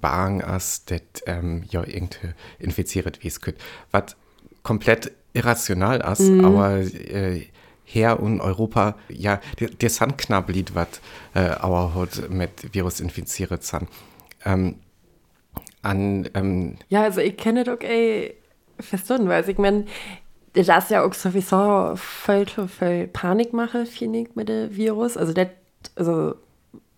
Bang 0.00 0.42
as 0.42 0.84
das 0.86 1.00
ähm, 1.26 1.64
ja 1.70 1.84
irgendwie 1.86 2.34
infiziert 2.58 3.22
wie 3.22 3.28
es 3.28 3.40
könnte. 3.40 3.60
Was 3.90 4.16
komplett 4.62 5.12
irrational 5.32 6.00
ist, 6.12 6.20
mhm. 6.20 6.44
aber 6.44 6.78
äh, 6.80 7.46
her 7.84 8.20
und 8.20 8.40
Europa, 8.40 8.96
ja, 9.08 9.40
der, 9.60 9.68
der 9.68 9.90
sind 9.90 10.18
knapp 10.18 10.48
Lied, 10.50 10.74
was 10.74 11.00
äh, 11.34 11.40
aber 11.40 11.94
heute 11.94 12.28
mit 12.28 12.74
Virus 12.74 13.00
infiziert 13.00 13.62
sind. 13.62 13.88
Ähm, 14.44 14.76
an, 15.82 16.28
ähm, 16.34 16.78
ja, 16.88 17.02
also 17.02 17.20
ich 17.20 17.36
kenne 17.36 17.62
doch 17.62 17.80
eh 17.80 18.34
verstanden, 18.80 19.28
weil 19.28 19.48
ich 19.48 19.58
meine, 19.58 19.84
das 20.56 20.84
ist 20.84 20.90
ja 20.90 21.04
auch 21.04 21.12
sowieso 21.12 21.92
voll, 21.96 22.46
voll 22.46 23.08
Panik 23.12 23.52
mache, 23.52 23.86
finde 23.86 24.20
ich, 24.20 24.34
mit 24.34 24.48
dem 24.48 24.74
Virus. 24.74 25.16
Also 25.16 25.32
das, 25.32 25.48
also, 25.94 26.34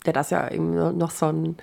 das 0.04 0.26
ist 0.26 0.30
ja 0.30 0.50
eben 0.50 0.96
noch 0.96 1.10
so 1.10 1.26
ein 1.26 1.56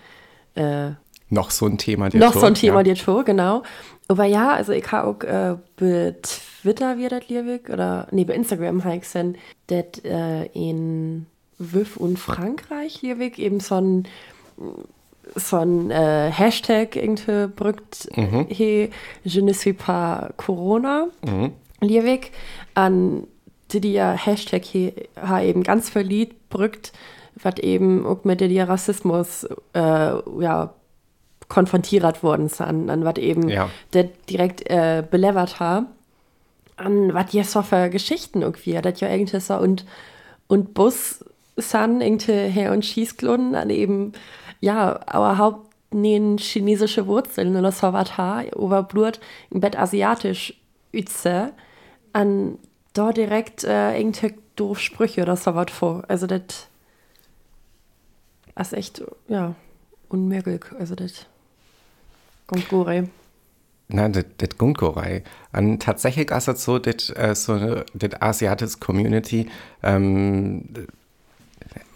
äh, 0.56 0.92
noch 1.30 1.50
so 1.50 1.66
ein 1.66 1.78
Thema, 1.78 2.10
die 2.10 2.18
Noch 2.18 2.34
Tour, 2.34 2.42
so 2.42 2.48
ein 2.48 2.54
Thema, 2.54 2.78
ja. 2.78 2.84
die 2.84 2.94
Tour, 2.94 3.24
genau. 3.24 3.64
Aber 4.08 4.25
ja, 4.25 4.52
also 4.52 4.74
ich 4.74 4.92
habe 4.92 5.08
auch 5.08 5.24
äh, 5.24 5.58
bei 5.78 6.16
Twitter 6.22 6.98
wie 6.98 7.08
das 7.08 7.28
liebig, 7.28 7.70
oder 7.70 8.08
nee, 8.12 8.25
bei 8.25 8.36
Instagram 8.36 8.84
habe 8.84 8.96
ich 8.96 9.02
gesehen, 9.02 9.38
dass 9.68 10.04
äh, 10.04 10.46
in 10.54 11.25
WIF 11.58 11.98
und 11.98 12.20
Frankreich 12.20 13.02
liebig 13.02 13.40
eben 13.40 13.60
so 13.60 13.75
ein 13.75 14.08
so 15.36 15.58
ein 15.58 15.90
äh, 15.90 16.32
Hashtag 16.32 16.96
irgendwie 16.96 17.48
brückt, 17.48 18.08
mhm. 18.16 18.46
hey, 18.48 18.92
je 19.24 19.42
ne 19.42 19.54
suis 19.56 19.75
pas 19.75 20.30
Corona, 20.38 21.08
mhm. 21.25 21.52
Liebig, 21.82 22.32
an 22.74 23.27
die 23.72 23.82
die 23.82 23.94
ja 23.94 24.12
Hashtag 24.13 24.63
hier 24.63 24.94
eben 25.41 25.63
ganz 25.63 25.89
verliebt 25.89 26.50
brückt, 26.50 26.94
was 27.36 27.58
eben 27.58 28.05
auch 28.05 28.24
mit 28.24 28.39
der 28.39 28.70
Rassismus 28.70 29.46
äh, 29.74 29.79
ja 29.79 30.74
konfrontiert 31.48 32.24
worden 32.24 32.50
sind, 32.50 32.89
an 32.89 33.05
was 33.05 33.17
eben 33.17 33.50
ja. 33.50 33.70
der 33.94 34.05
direkt 34.29 34.70
äh, 34.70 35.03
belevert 35.10 35.60
hat, 35.60 35.86
an 36.77 37.13
was 37.13 37.32
hier 37.32 37.44
so 37.44 37.62
für 37.62 37.89
Geschichten 37.89 38.41
irgendwie, 38.41 38.79
das 38.82 39.00
ja 39.00 39.10
irgendwie 39.10 39.39
so 39.39 39.55
und, 39.58 39.86
und 40.48 40.74
Bus 40.74 41.24
sind 41.58 42.01
irgendwie 42.01 42.34
her 42.34 42.72
und 42.72 42.86
schießklonen 42.86 43.55
an 43.55 43.70
eben, 43.70 44.13
ja, 44.60 45.00
aber 45.05 45.38
Haupt 45.38 45.72
chinesische 45.94 47.08
Wurzeln 47.08 47.55
oder 47.55 47.72
so 47.72 47.94
was 47.94 48.17
ha, 48.17 48.44
aber 48.58 48.84
Blut 48.84 49.20
im 49.50 49.62
Bett 49.62 49.77
asiatisch 49.77 50.53
üze, 50.96 51.54
an 52.14 52.58
da 52.94 53.12
direkt 53.12 53.64
äh, 53.64 53.98
irgendwelche 53.98 54.36
doof 54.56 54.80
Sprüche 54.80 55.22
oder 55.22 55.36
so 55.36 55.54
was 55.56 55.72
vor. 55.72 56.04
Also 56.08 56.28
das 56.28 56.42
ist 58.60 58.74
echt, 58.74 59.04
ja, 59.28 59.56
unmöglich. 60.10 60.64
Also 60.80 60.96
das 60.96 61.25
kommt 62.48 62.70
gore. 62.70 63.10
Nein, 63.88 64.14
das, 64.14 64.58
gore. 64.58 65.22
Und 65.52 65.82
tatsächlich 65.82 66.32
ist 66.32 66.48
es 66.48 66.64
so, 66.64 66.80
dass 66.80 67.10
äh, 67.12 67.36
so 67.36 67.84
das 67.94 68.22
asiatische 68.22 68.80
Community 68.80 69.48
ähm, 69.84 70.64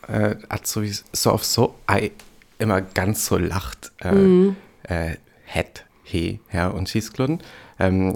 äh, 0.07 0.35
hat 0.49 0.67
sowieso 0.67 1.31
auf 1.31 1.43
so 1.43 1.75
ei, 1.87 2.11
immer 2.59 2.81
ganz 2.81 3.25
so 3.25 3.37
lacht 3.37 3.91
äh, 4.01 4.11
Mhm. 4.11 4.55
äh, 4.83 5.15
het 5.45 5.85
he 6.03 6.39
her 6.49 6.73
und 6.73 6.89
schießklun. 6.89 7.39
Ähm, 7.79 8.15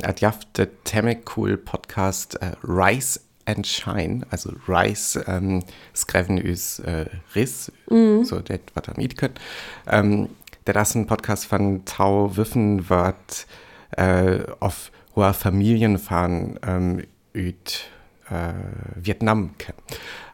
Temek 0.84 1.38
cool 1.38 1.58
Podcast 1.58 2.41
äh, 2.41 2.51
Rise 2.63 3.20
and 3.46 3.65
Shine, 3.65 4.25
also 4.29 4.51
Rise 4.67 5.24
ähm, 5.27 5.63
skreven 5.96 6.38
üs 6.38 6.79
äh, 6.79 7.05
Riss, 7.36 7.72
so 8.24 8.39
det 8.39 8.62
wat 8.74 8.89
am 8.89 9.00
Eat 9.00 9.17
können. 9.17 9.36
Ähm, 9.88 10.29
der 10.67 10.74
das 10.74 10.96
ein 10.96 11.08
Podcast 11.08 11.46
von 11.46 11.86
Tau 11.86 12.36
Wiffen 12.38 12.89
wat 12.89 13.48
äh, 13.91 14.39
auf 14.60 14.91
hoher 15.15 15.34
Familien 15.34 15.98
fahren 15.98 16.60
ähm, 16.65 17.03
üt 17.34 17.86
äh, 18.29 18.53
Vietnam 18.96 19.58
kennen. 19.58 19.77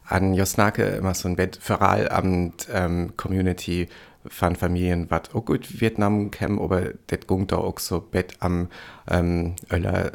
An 0.06 0.34
Josnake 0.34 0.84
immer 0.84 1.14
so 1.14 1.28
ein 1.28 1.36
Bett 1.36 1.60
für 1.62 1.82
am 1.82 2.54
ähm, 2.74 3.14
Community 3.16 3.88
von 4.30 4.56
Familien, 4.56 5.08
was 5.10 5.34
auch 5.34 5.46
gut 5.46 5.82
Vietnam 5.82 6.32
kennen, 6.32 6.60
aber 6.60 6.94
das 7.08 7.20
ging 7.28 7.48
da 7.48 7.58
auch 7.58 7.80
so 7.80 8.00
Bett 8.00 8.36
am 8.40 8.68
ähm, 9.10 9.56
Öller 9.72 10.12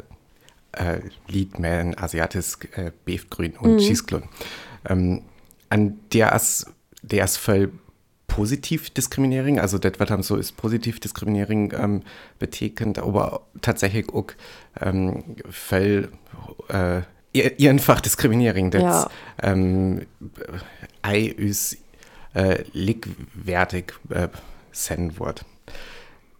äh, 0.73 0.99
Lied 1.27 1.55
in 1.59 1.97
asiatisch 1.97 2.57
äh, 2.75 2.91
Beefgrün 3.05 3.53
und 3.57 3.81
Schießklun. 3.81 4.23
Ähm, 4.89 5.21
an 5.69 5.99
der 6.13 6.33
ist, 6.33 6.67
der 7.01 7.25
ist 7.25 7.37
voll 7.37 7.71
positiv 8.27 8.89
diskriminierend, 8.89 9.59
also 9.59 9.77
das, 9.77 9.93
was 9.99 10.09
haben 10.09 10.23
so 10.23 10.35
ist 10.35 10.57
positiv 10.57 10.99
diskriminierend 10.99 11.73
ähm, 11.73 12.01
betekend, 12.39 12.99
aber 12.99 13.41
tatsächlich 13.61 14.09
auch 14.09 14.27
ähm, 14.81 15.37
voll 15.49 16.09
äh, 16.69 17.01
ihr- 17.31 17.69
einfach 17.69 18.01
diskriminierend. 18.01 18.73
Das 18.73 18.81
Ja. 18.83 19.09
ähm, 19.43 20.01
ei 21.01 21.21
ist 21.21 21.77
äh, 22.35 22.63
likwertig 22.73 23.93
äh, 24.09 24.27
sein 24.71 25.17
Wort. 25.19 25.43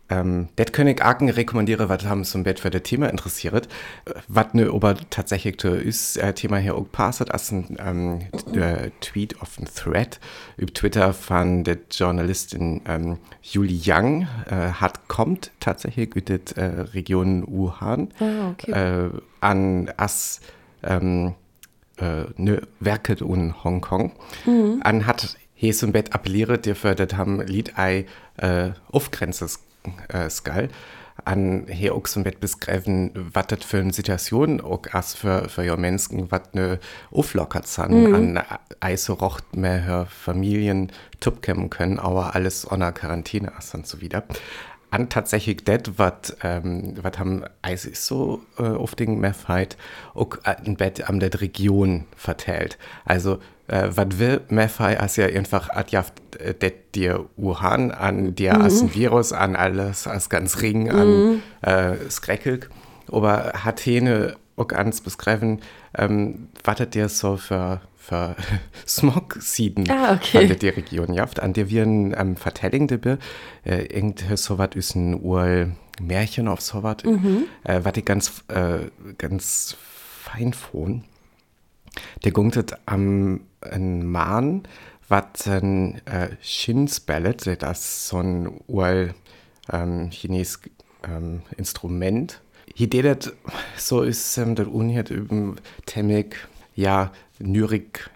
Ähm, 0.08 0.50
das 0.56 0.72
kann 0.72 0.86
ich 0.88 1.04
argen 1.04 1.30
rekommandieren, 1.30 1.90
was 1.90 2.06
haben 2.06 2.24
zum 2.26 2.44
Bett 2.44 2.60
für 2.60 2.70
das 2.70 2.84
Thema 2.84 3.10
interessiert. 3.10 3.68
Äh, 4.06 4.14
Was 4.28 4.54
ne 4.54 4.70
aber 4.72 4.96
tatsächlich 5.10 5.64
ist 5.64 6.18
äh, 6.18 6.34
Thema 6.34 6.58
hier 6.58 6.76
auch 6.76 6.86
passt, 6.92 7.32
als 7.32 7.52
ein 7.52 7.78
ähm, 7.80 8.20
der 8.54 8.92
Tweet 9.00 9.42
auf 9.42 9.58
ein 9.58 9.66
Thread 9.74 10.20
über 10.58 10.72
Twitter 10.72 11.12
von 11.14 11.64
der 11.64 11.78
Journalistin 11.90 12.82
ähm, 12.88 13.18
Julie 13.42 13.82
Young 13.84 14.28
äh, 14.48 14.74
hat 14.74 15.08
kommt 15.08 15.50
tatsächlich 15.60 16.16
über 16.16 16.22
die 16.22 16.56
äh, 16.56 16.82
Region 16.94 17.44
Wuhan 17.48 18.10
Ah, 18.20 18.52
okay. 18.52 18.72
äh, 18.72 19.10
an 19.42 19.92
as 19.98 20.40
ähm, 20.84 21.34
äh, 21.98 22.26
ne 22.38 22.62
Werket 22.80 23.22
in 23.22 23.64
Hongkong 23.64 24.12
an 24.82 25.08
hat 25.08 25.36
hier 25.56 25.74
zum 25.74 25.92
Bett 25.92 26.14
appelliert 26.14 26.68
dafür 26.68 26.96
das 26.96 27.18
haben 27.18 27.42
Lied 27.42 27.78
ei 27.78 28.06
äh, 28.38 28.70
aufgrenzes 28.92 29.60
äh, 30.10 30.30
skal 30.30 30.70
an 31.24 31.66
hier 31.70 31.96
auch 31.96 32.04
zum 32.04 32.24
Bett 32.24 32.40
beschreiben 32.42 33.12
was 33.34 33.48
das 33.48 33.64
für 33.64 33.78
eine 33.80 33.94
Situation 33.94 34.62
as 34.92 35.16
für 35.16 35.48
für 35.48 35.66
ihr 35.66 35.78
Menschen 35.78 36.30
was 36.30 36.54
ne 36.54 36.80
auflockert 37.10 37.68
san 37.68 38.14
an 38.14 38.44
Eis 38.82 39.06
so 39.06 39.14
rocht 39.14 39.56
mehr 39.56 39.82
her 39.82 40.08
Familien 40.10 40.92
tup 41.22 41.42
kämmen 41.42 41.70
können 41.70 42.00
aber 42.00 42.36
alles 42.36 42.70
ohne 42.70 42.92
Quarantäne 42.92 43.52
ist 43.58 43.74
und 43.74 43.88
so 43.88 44.02
wieder 44.02 44.24
an 44.92 45.10
tatsächlich 45.10 45.64
das, 45.64 45.82
was 45.98 46.38
ähm, 46.44 46.94
wat 47.02 47.20
haben 47.20 47.44
Eis 47.62 47.86
ist 47.86 48.06
so 48.06 48.42
äh, 48.58 48.64
auf 48.64 48.96
den 48.96 49.20
Meffheit 49.20 49.78
auch 50.14 50.38
ein 50.44 50.78
Bett 50.78 51.10
am 51.10 51.20
der 51.20 51.42
Region 51.42 52.06
verteilt. 52.16 52.78
Also 53.04 53.40
äh, 53.68 53.90
was 53.90 54.20
will 54.20 54.42
Meffai 54.50 55.00
als 55.00 55.16
ja 55.16 55.26
einfach 55.26 55.70
adjaft 55.70 56.14
äh, 56.40 56.54
det 56.54 56.96
dir 56.96 57.26
Wuhan 57.36 57.92
an 57.92 58.36
dir 58.36 58.62
als 58.62 58.82
ein 58.82 58.94
Virus 58.94 59.34
an 59.34 59.56
alles 59.56 60.08
als 60.08 60.30
ganz 60.30 60.62
Ring 60.62 60.90
an 60.90 61.42
äh, 61.62 61.96
Skreckig, 62.10 62.70
aber 63.12 63.54
hat 63.64 63.86
hene 63.86 64.36
auch 64.58 64.70
ans 64.72 65.02
beschreiben, 65.02 65.60
ähm, 65.98 66.48
was 66.64 66.78
dir 66.90 67.10
so 67.10 67.38
für 67.38 67.82
für 67.98 68.36
Smog-Sieden 68.88 69.90
Ah, 69.90 70.14
okay. 70.14 70.48
von 70.48 70.60
der 70.60 70.78
Region 70.78 71.14
jaft, 71.14 71.40
an 71.40 71.54
der 71.54 71.70
wir 71.70 71.84
ein 71.84 72.16
ähm, 72.18 72.36
Vertelling 72.36 72.88
debbe, 72.88 73.18
äh, 73.66 73.86
irgend 73.86 74.24
so 74.36 74.58
was 74.60 74.70
ist 74.76 74.96
ein 74.96 75.20
Ur 75.20 75.72
Märchen 76.00 76.48
auf 76.48 76.62
so 76.62 76.84
was, 76.84 76.98
äh, 77.04 77.80
was 77.84 77.98
ich 77.98 78.06
ganz, 78.06 78.44
äh, 78.50 78.90
ganz 79.18 79.76
fein 79.80 80.54
fand. 80.54 81.04
Der 82.24 82.32
gunget 82.32 82.78
am 82.86 83.42
ein 83.62 84.06
Mann, 84.06 84.64
was 85.08 85.48
ein 85.48 86.02
äh, 86.06 86.30
Shinsballet, 86.42 87.62
das 87.62 87.80
ist 87.80 88.08
so 88.08 88.18
ein 88.18 88.62
Ur 88.68 89.10
ähm, 89.72 90.10
Chines 90.12 90.60
ähm, 91.04 91.42
Instrument. 91.58 92.42
Hier 92.74 92.90
das 92.90 93.34
so 93.78 94.02
ist 94.02 94.38
ähm, 94.38 94.56
der 94.56 94.74
Unhet 94.74 95.10
üben 95.10 95.56
Temmig, 95.86 96.36
ja, 96.76 97.12
Nyrik 97.40 98.10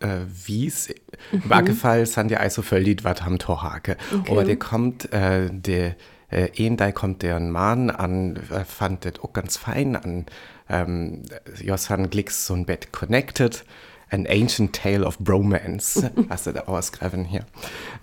äh, 0.00 0.20
Wies. 0.46 0.94
Mhm. 1.32 1.48
Bagefall 1.48 2.06
sind 2.06 2.30
die 2.30 2.36
also 2.36 2.62
verliebt, 2.62 3.04
was 3.04 3.22
haben 3.22 3.38
Torhake. 3.38 3.96
Aber 4.28 4.44
der 4.44 4.56
kommt, 4.56 5.12
äh, 5.12 5.48
der 5.50 5.96
äh, 6.30 6.48
ein 6.58 6.76
da 6.76 6.92
kommt 6.92 7.22
der 7.22 7.40
Mann 7.40 7.90
an, 7.90 8.36
äh, 8.50 8.64
fand 8.64 9.04
das 9.04 9.20
auch 9.20 9.32
ganz 9.32 9.56
fein 9.56 9.96
an. 9.96 10.26
Ähm, 10.68 11.22
Josan 11.60 12.10
Glicks 12.10 12.46
so 12.46 12.54
ein 12.54 12.66
Bett 12.66 12.92
connected. 12.92 13.64
An 14.10 14.26
Ancient 14.28 14.76
Tale 14.76 15.04
of 15.04 15.18
Bromance, 15.18 16.10
hast 16.28 16.46
du 16.46 16.52
da 16.52 16.60
ausgegriffen 16.62 17.24
hier. 17.24 17.44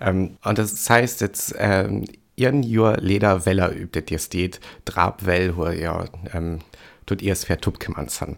Ähm, 0.00 0.36
und 0.44 0.58
das 0.58 0.90
heißt 0.90 1.20
jetzt, 1.22 1.54
ähm, 1.58 2.04
ihren 2.36 2.62
Jur 2.62 2.96
Leder 2.98 3.46
Weller 3.46 3.72
übt, 3.74 3.98
das 3.98 4.08
hier 4.08 4.18
steht, 4.18 4.60
Drabwell, 4.84 5.56
wo 5.56 5.68
ja, 5.68 6.04
ähm, 6.34 6.58
tut 7.06 7.22
ihr 7.22 7.32
es 7.32 7.44
für 7.44 7.56
Tupkemann 7.56 8.08
san. 8.08 8.36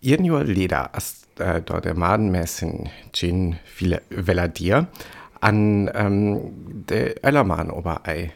Ihren 0.00 0.24
Jur 0.24 0.44
Leder, 0.44 0.94
as 0.94 1.22
äh, 1.38 1.60
dort 1.60 1.84
der 1.84 1.94
Madenmessen 1.94 2.88
Gin 3.12 3.56
viele 3.64 4.02
Weller 4.10 4.48
dir, 4.48 4.88
an 5.40 5.90
ähm, 5.94 6.84
der 6.88 7.24
Öllermann 7.24 7.70
Oberei. 7.70 8.32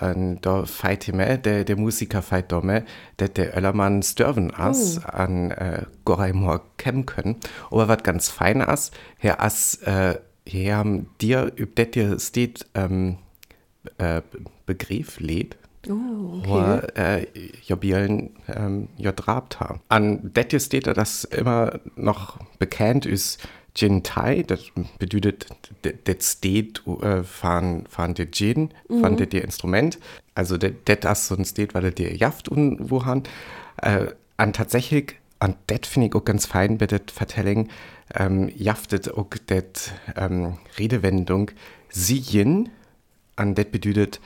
Und 0.00 0.40
da 0.42 0.64
feit 0.64 1.08
me, 1.12 1.38
der, 1.38 1.64
der 1.64 1.76
Musiker 1.76 2.22
feit 2.22 2.52
domme, 2.52 2.84
der 3.18 3.28
der 3.28 3.56
Öllermann 3.56 4.02
störven 4.02 4.52
as 4.54 5.04
an 5.04 5.50
äh, 5.50 5.82
Goraimor 6.04 6.62
kämmen 6.76 7.06
können. 7.06 7.36
Aber 7.70 7.88
was 7.88 8.02
ganz 8.02 8.28
fein 8.28 8.62
as, 8.62 8.90
her 9.18 9.42
as, 9.42 9.76
äh, 9.82 10.18
hier 10.46 10.76
haben 10.76 11.08
dir, 11.20 11.52
üb 11.56 11.74
det 11.76 11.94
dir 11.94 12.18
steht, 12.18 12.66
ähm, 12.74 13.18
äh, 13.98 14.22
Begriff 14.66 15.20
lädt, 15.20 15.56
Oh, 15.88 16.42
wo 16.44 16.58
okay. 16.58 16.80
äh, 16.96 17.26
ja 17.64 17.76
Bielen 17.76 18.30
ähm, 18.48 18.88
ja 18.96 19.12
drabt 19.12 19.60
haben. 19.60 19.80
An 19.88 20.32
det 20.34 20.60
steht 20.60 20.88
da, 20.88 20.94
das 20.94 21.22
immer 21.24 21.78
noch 21.94 22.38
bekannt 22.58 23.06
ist, 23.06 23.46
Gin 23.76 24.02
Thai, 24.02 24.42
das 24.42 24.60
bedeutet, 24.98 25.46
das 26.04 26.32
steht 26.32 26.82
äh, 26.86 27.22
von, 27.22 27.84
von 27.88 28.14
der 28.14 28.30
Gin, 28.30 28.70
von 28.88 29.16
der, 29.18 29.26
der 29.26 29.44
Instrument. 29.44 29.98
Also 30.34 30.56
das 30.56 31.28
so 31.28 31.36
ein 31.36 31.44
steht, 31.44 31.74
weil 31.74 31.92
der 31.92 32.16
Jaft 32.16 32.48
und 32.48 32.90
wo 32.90 33.04
han. 33.04 33.22
Äh, 33.82 34.06
an 34.38 34.52
tatsächlich, 34.52 35.16
an 35.38 35.56
das 35.66 35.80
finde 35.84 36.08
ich 36.08 36.14
auch 36.14 36.24
ganz 36.24 36.46
fein 36.46 36.78
bei 36.78 36.86
der 36.86 37.00
Vertelling, 37.12 37.68
ähm, 38.14 38.50
jaftet 38.54 39.12
auch 39.12 39.28
das 39.46 39.92
ähm, 40.14 40.58
Redewendung 40.78 41.50
sien, 41.90 42.70
an 43.36 43.54
das 43.54 43.66
bedeutet, 43.66 44.20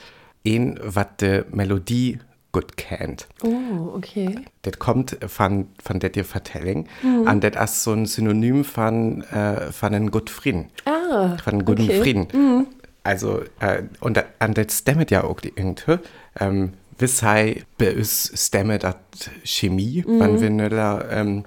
ein, 0.46 0.78
was 0.82 1.06
die 1.20 1.42
Melodie 1.50 2.18
gut 2.52 2.76
kennt. 2.76 3.28
Oh, 3.42 3.94
okay. 3.96 4.34
Das 4.62 4.78
kommt 4.78 5.16
von, 5.26 5.68
von 5.82 6.00
der 6.00 6.24
Vertelling. 6.24 6.88
Und 7.02 7.44
das 7.44 7.72
ist 7.72 7.84
so 7.84 7.92
ein 7.92 8.06
Synonym 8.06 8.64
von, 8.64 9.22
äh, 9.24 9.72
von 9.72 9.94
einem 9.94 10.10
guten 10.10 10.28
Frieden. 10.28 10.70
Ah, 10.84 11.36
Von 11.38 11.54
einem 11.54 11.64
guten 11.64 11.84
okay. 11.84 12.00
Frieden. 12.00 12.66
Also, 13.02 13.42
äh, 13.60 13.82
und 14.00 14.22
und 14.40 14.58
das 14.58 14.78
stemmet 14.78 15.10
ja 15.10 15.24
auch 15.24 15.40
irgendwie. 15.42 15.98
Ähm, 16.38 16.74
Wissei 16.98 17.64
bei 17.78 17.96
uns 17.96 18.30
stemmet 18.34 18.84
das 18.84 18.96
Chemie, 19.42 20.04
wenn 20.06 20.40
wir 20.40 20.50
nicht 20.50 20.72
da, 20.72 21.02
ähm, 21.10 21.44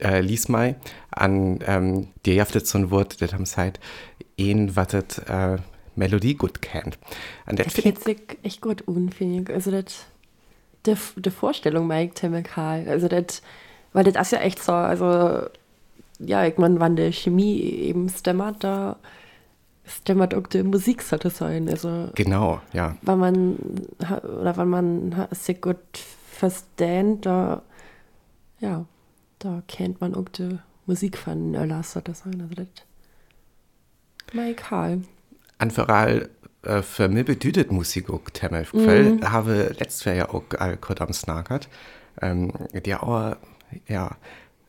äh, 0.00 0.20
lies 0.20 0.48
mal 0.48 0.76
an, 1.10 1.60
ähm, 1.66 2.08
die 2.26 2.34
jaftet 2.34 2.66
so 2.66 2.78
ein 2.78 2.90
Wort, 2.90 3.20
das 3.22 3.32
haben 3.32 3.46
seit 3.46 3.80
ein, 4.38 4.74
das, 4.86 5.18
äh, 5.18 5.58
Melodie 5.94 6.34
gut 6.34 6.62
kennt. 6.62 6.98
Und 7.46 7.58
das 7.58 7.66
Das 7.66 7.74
finde 7.74 8.00
sich 8.00 8.18
echt 8.42 8.60
gut 8.60 8.82
ich. 8.82 9.50
Also 9.50 9.70
das, 9.70 10.06
die, 10.86 10.96
die 11.16 11.30
Vorstellung 11.30 11.90
ziemlich 12.14 12.48
geil. 12.54 12.86
Also 12.88 13.08
das, 13.08 13.42
weil 13.92 14.04
das 14.04 14.28
ist 14.28 14.32
ja 14.32 14.38
echt 14.38 14.62
so, 14.62 14.72
also, 14.72 15.46
ja, 16.18 16.44
ich 16.44 16.58
meine, 16.58 16.80
wenn 16.80 16.96
die 16.96 17.12
Chemie 17.12 17.60
eben 17.60 18.08
stemmert, 18.08 18.62
da 18.64 18.96
stemmert 19.84 20.34
auch 20.34 20.46
die 20.46 20.62
Musik 20.62 21.02
sollte 21.02 21.30
sein. 21.30 21.68
Also, 21.68 22.10
genau, 22.14 22.60
ja. 22.72 22.96
wenn 23.02 23.18
man, 23.18 23.58
oder 23.98 24.56
wenn 24.56 24.68
man 24.68 25.26
sich 25.32 25.60
gut 25.60 25.78
versteht, 26.30 27.26
da, 27.26 27.62
ja, 28.60 28.84
da 29.38 29.62
kennt 29.66 30.00
man 30.00 30.14
auch 30.14 30.28
die 30.28 30.58
Musik 30.86 31.16
von 31.16 31.54
Öllers 31.54 31.92
sollte 31.92 32.14
sein. 32.14 32.40
Also 32.40 32.54
das 32.54 32.68
mag 34.32 34.48
ich 34.48 34.56
geil. 34.56 36.28
Äh, 36.62 36.82
für 36.82 37.08
mich 37.08 37.24
bedeutet 37.24 37.72
Musik 37.72 38.10
auch 38.10 38.22
ziemlich 38.32 38.68
viel. 38.68 39.14
Mhm. 39.14 39.32
Habe 39.32 39.74
letztes 39.78 40.04
Jahr 40.04 40.14
ja 40.14 40.28
auch 40.28 40.44
äh, 40.58 40.76
kurz 40.80 41.00
am 41.00 41.12
Snackert, 41.12 41.68
ähm, 42.20 42.52
die 42.84 42.94
auch, 42.94 43.36
ja, 43.88 44.16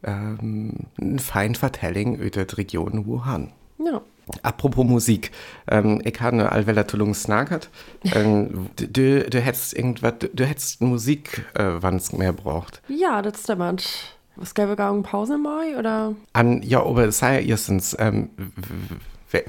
ähm, 0.03 0.73
eine 0.99 1.19
feine 1.19 1.55
Vertelling 1.55 2.15
über 2.15 2.45
die 2.45 2.55
Region 2.55 3.05
Wuhan. 3.05 3.53
Ja. 3.79 4.01
Apropos 4.41 4.85
Musik, 4.85 5.31
ähm, 5.67 6.01
ich 6.05 6.19
habe 6.21 6.49
allweller 6.49 6.87
Tulung 6.87 7.13
snackert. 7.13 7.69
Ähm, 8.03 8.69
du, 8.77 9.29
du 9.29 9.39
hättest 9.41 9.73
irgendwas, 9.73 10.13
du, 10.19 10.29
du 10.29 10.45
hättest 10.45 10.81
Musik, 10.81 11.45
äh, 11.55 11.71
wann 11.79 11.97
es 11.97 12.13
mehr 12.13 12.31
braucht. 12.31 12.81
Ja, 12.87 13.21
das 13.21 13.43
stimmt. 13.43 14.17
Was 14.35 14.55
gäbe 14.55 14.75
gar 14.75 14.91
eine 14.91 15.03
Pause 15.03 15.37
mal 15.37 15.75
oder? 15.77 16.15
An, 16.31 16.63
ja, 16.63 16.81
aber 16.83 17.05
es 17.05 17.19
sei 17.19 17.43
erstens, 17.43 17.95
ähm, 17.99 18.29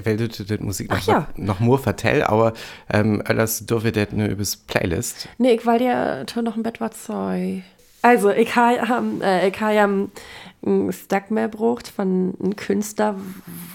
weil 0.03 0.17
du 0.17 0.27
Musik 0.63 0.89
noch, 0.89 0.97
Ach 0.97 1.07
ja. 1.07 1.27
noch 1.35 1.59
nur 1.59 1.79
vertell, 1.79 2.23
aber 2.23 2.53
ähm, 2.91 3.21
alles 3.25 3.65
dürfen 3.65 3.91
das 3.93 4.09
nur 4.11 4.27
übers 4.27 4.57
Playlist. 4.57 5.29
Nee, 5.37 5.53
ich 5.53 5.65
weil 5.65 5.79
dir 5.79 6.25
schon 6.31 6.45
noch 6.45 6.55
ein 6.55 6.63
Bett 6.63 6.81
was 6.81 7.05
sei. 7.05 7.63
Also, 8.01 8.29
ich 8.29 8.55
habe 8.55 9.23
äh, 9.23 9.49
ich 9.49 9.59
ha 9.59 9.71
ja 9.71 9.85
einen 9.85 10.91
Stack 10.91 11.31
mehr 11.31 11.47
braucht 11.47 11.87
von 11.87 12.35
einem 12.39 12.55
Künstler, 12.55 13.15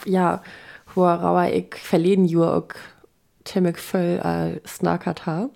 ja, 0.04 0.42
wo 0.94 1.04
er 1.04 1.52
ich 1.52 1.74
verleden 1.74 2.24
Jahr 2.26 2.58
auch 2.58 2.68
ziemlich 3.44 3.78
viel 3.78 4.20
äh, 4.22 4.60
snackert 4.66 5.26
habe. 5.26 5.50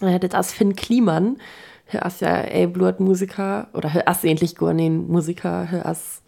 Das 0.00 0.48
ist 0.48 0.54
Finn 0.54 0.74
Kliman. 0.76 1.38
Er 1.86 2.06
ist 2.06 2.20
ja 2.22 2.32
ein 2.32 2.72
Blutmusiker, 2.72 3.68
oder 3.74 3.90
er 3.94 4.10
ist 4.10 4.24
endlich 4.24 4.56
gar 4.56 4.72
nicht 4.72 4.90
Musiker, 4.90 5.68
er 5.70 5.90
ist 5.92 6.21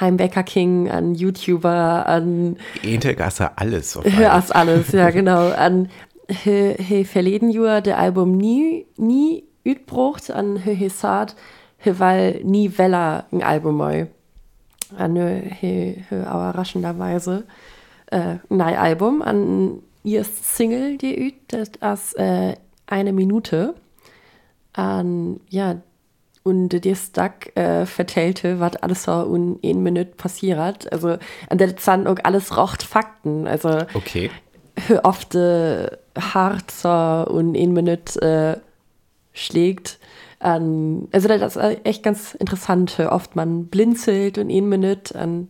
Heimwecker 0.00 0.42
King, 0.42 0.90
ein 0.90 1.14
YouTuber, 1.14 2.06
ein 2.06 2.56
Entelgasse 2.82 3.56
alles. 3.56 3.96
Auf 3.96 4.04
Hör 4.04 4.12
einmal. 4.12 4.30
as 4.30 4.50
alles, 4.50 4.92
ja 4.92 5.10
genau. 5.18 5.50
An 5.50 5.88
he, 6.28 6.74
he 6.78 7.04
verleden 7.04 7.50
Jahr 7.50 7.80
der 7.80 7.98
Album 7.98 8.36
nie 8.36 8.86
nie 8.96 9.44
utbrucht 9.64 10.30
an 10.30 10.56
he 10.56 10.74
he 10.74 10.88
sagt 10.88 11.36
he 11.78 11.98
weil 11.98 12.40
nie 12.44 12.76
Weller 12.78 13.26
ein 13.32 13.42
Album 13.42 13.76
mal. 13.76 14.08
An 14.96 15.16
he 15.16 16.04
he 16.10 16.16
aber 16.24 16.58
raschenderweise 16.58 17.44
äh, 18.10 18.36
ein 18.50 18.60
Album 18.60 19.22
an 19.22 19.82
ihr 20.02 20.24
Single 20.24 20.98
die 20.98 21.16
üt 21.28 21.34
das 21.48 21.70
as 21.80 22.12
äh, 22.14 22.54
eine 22.86 23.12
Minute 23.12 23.74
an 24.72 25.40
ja 25.48 25.76
und 26.46 26.68
dir 26.68 26.94
Stack 26.94 27.56
äh, 27.56 27.86
vertellte, 27.86 28.60
was 28.60 28.76
alles 28.76 29.02
so 29.02 29.34
in 29.34 29.58
einer 29.64 29.80
Minute 29.80 30.12
passiert. 30.12 30.90
Also, 30.92 31.16
an 31.50 31.58
der 31.58 31.72
dann 31.72 32.06
auch 32.06 32.18
alles 32.22 32.56
rocht 32.56 32.84
Fakten. 32.84 33.48
Also, 33.48 33.80
Okay. 33.94 34.30
oft 35.02 35.34
äh, 35.34 35.88
hart 36.16 36.70
so 36.70 36.88
und 37.28 37.56
in 37.56 37.72
Minute 37.72 38.22
äh, 38.22 38.60
schlägt. 39.32 39.98
An, 40.38 41.08
also, 41.10 41.26
das 41.26 41.56
ist 41.56 41.84
echt 41.84 42.04
ganz 42.04 42.34
interessant, 42.34 43.00
oft 43.00 43.34
man 43.34 43.66
blinzelt 43.66 44.38
und 44.38 44.48
in 44.48 44.68
Minute 44.68 45.18
an, 45.18 45.48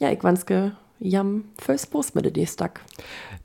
ja, 0.00 0.12
ich 0.12 0.22
wanske, 0.22 0.76
jam, 1.04 1.44
fürs 1.60 1.86
Bus 1.86 2.14
mit 2.14 2.36
der 2.36 2.46
Stack. 2.46 2.80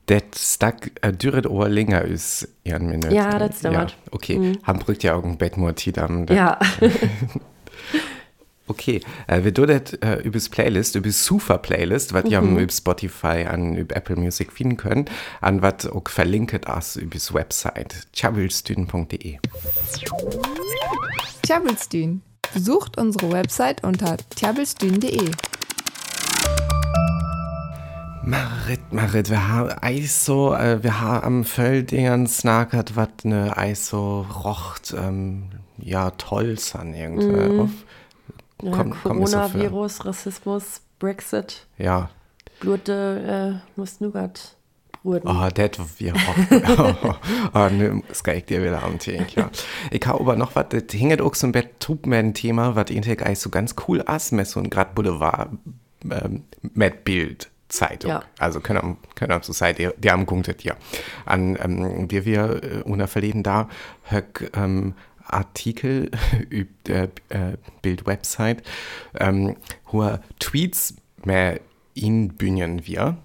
Das 0.07 0.21
Stack 0.35 0.91
äh, 1.01 1.11
düret 1.13 1.45
aber 1.45 1.69
länger 1.69 2.03
ist 2.03 2.47
ja 2.63 2.79
Minute. 2.79 3.13
Ja, 3.13 3.37
das 3.37 3.59
stimmt. 3.59 3.73
Ja, 3.75 3.87
okay. 4.11 4.53
Haben 4.63 4.79
brückt 4.79 5.03
ja 5.03 5.15
auch 5.15 5.23
ein 5.23 5.37
Bett 5.37 5.57
nur 5.57 5.75
Tidam. 5.75 6.25
Ja, 6.27 6.59
Okay, 8.69 9.01
äh, 9.25 9.43
wir 9.43 9.51
tun 9.51 9.65
das 9.67 9.93
äh, 9.93 10.21
übers 10.21 10.47
Playlist, 10.47 10.95
übers 10.95 11.25
Super-Playlist, 11.25 12.13
was 12.13 12.25
ihr 12.25 12.39
über 12.39 12.71
Spotify 12.71 13.47
an 13.49 13.75
über 13.75 13.95
Apple 13.95 14.15
Music 14.15 14.51
finden 14.51 14.77
könnt, 14.77 15.09
an 15.41 15.63
was 15.63 15.87
auch 15.87 16.07
verlinkt 16.07 16.67
ist 16.67 16.95
übers 16.95 17.33
Website 17.33 18.07
chabelstüden.de. 18.13 19.39
Tjabelstün. 21.41 22.21
Besucht 22.53 22.99
unsere 22.99 23.31
Website 23.31 23.83
unter 23.83 24.17
tjabelstün.de. 24.35 25.31
Marit, 28.29 28.93
Marit, 28.93 29.29
wir 29.31 29.47
haben 29.47 29.71
Eis 29.81 30.23
so, 30.23 30.53
äh, 30.53 30.83
wir 30.83 31.01
haben 31.01 31.23
am 31.23 31.43
Völdingern 31.45 32.27
snackert, 32.27 32.95
was 32.95 33.09
ne 33.23 33.57
Eis 33.57 33.87
so 33.87 34.21
rocht, 34.21 34.93
ähm, 34.95 35.49
ja, 35.79 36.11
toll 36.11 36.59
san 36.59 36.93
irgendwie. 36.93 37.59
auf. 37.59 37.69
ja 38.61 38.71
kommt 38.71 38.89
mir 38.89 39.25
so. 39.25 39.37
Coronavirus, 39.37 40.05
Rassismus, 40.05 40.81
Brexit, 40.99 41.65
Ja, 41.79 42.11
Blute, 42.59 43.61
äh, 43.75 43.79
muss 43.79 43.99
Nougat 43.99 44.55
bruden. 45.01 45.27
Oh, 45.27 45.49
das 45.49 45.79
wir 45.97 46.13
oh, 46.13 47.15
oh, 47.55 47.69
ne, 47.69 48.03
das 48.09 48.23
kann 48.23 48.37
ich 48.37 48.45
dir 48.45 48.61
wieder 48.61 48.83
am 48.83 48.99
Tag, 48.99 49.33
ja. 49.35 49.49
Ich 49.89 50.05
habe 50.05 50.19
aber 50.19 50.35
noch 50.35 50.55
was, 50.55 50.67
das 50.69 50.83
hinget 50.91 51.21
auch 51.21 51.33
so 51.33 51.47
ein 51.47 51.51
Bett 51.51 51.79
Tubman-Thema, 51.79 52.75
was 52.75 52.91
irgendwie 52.91 53.17
eigentlich 53.17 53.39
so 53.39 53.49
ganz 53.49 53.73
cool 53.87 54.05
ist, 54.15 54.33
mit 54.33 54.45
so 54.45 54.59
ein 54.59 54.69
grad 54.69 54.93
Boulevard 54.93 55.49
ähm, 56.03 56.43
mit 56.61 57.03
Bild. 57.03 57.49
Zeitung. 57.69 58.11
Ja. 58.11 58.23
Also 58.37 58.59
können 58.59 58.97
können 59.15 59.41
so 59.43 59.53
sein, 59.53 59.75
die, 59.75 59.89
die 59.97 60.11
haben 60.11 60.25
gunktet 60.25 60.63
ja. 60.63 60.75
An 61.25 61.57
ähm, 61.61 62.11
wir 62.11 62.25
wir 62.25 62.63
äh, 62.63 62.81
unter 62.83 63.07
verleden 63.07 63.43
da 63.43 63.69
höck 64.03 64.51
ähm, 64.55 64.95
Artikel 65.25 66.11
übt 66.49 66.91
äh, 66.91 67.07
äh, 67.29 67.55
Bild-Website, 67.81 68.63
ähm, 69.19 69.55
wo 69.91 70.17
Tweets 70.39 70.95
mehr 71.23 71.59
ihn 71.93 72.29
bühnen 72.29 72.87
wir. 72.87 73.17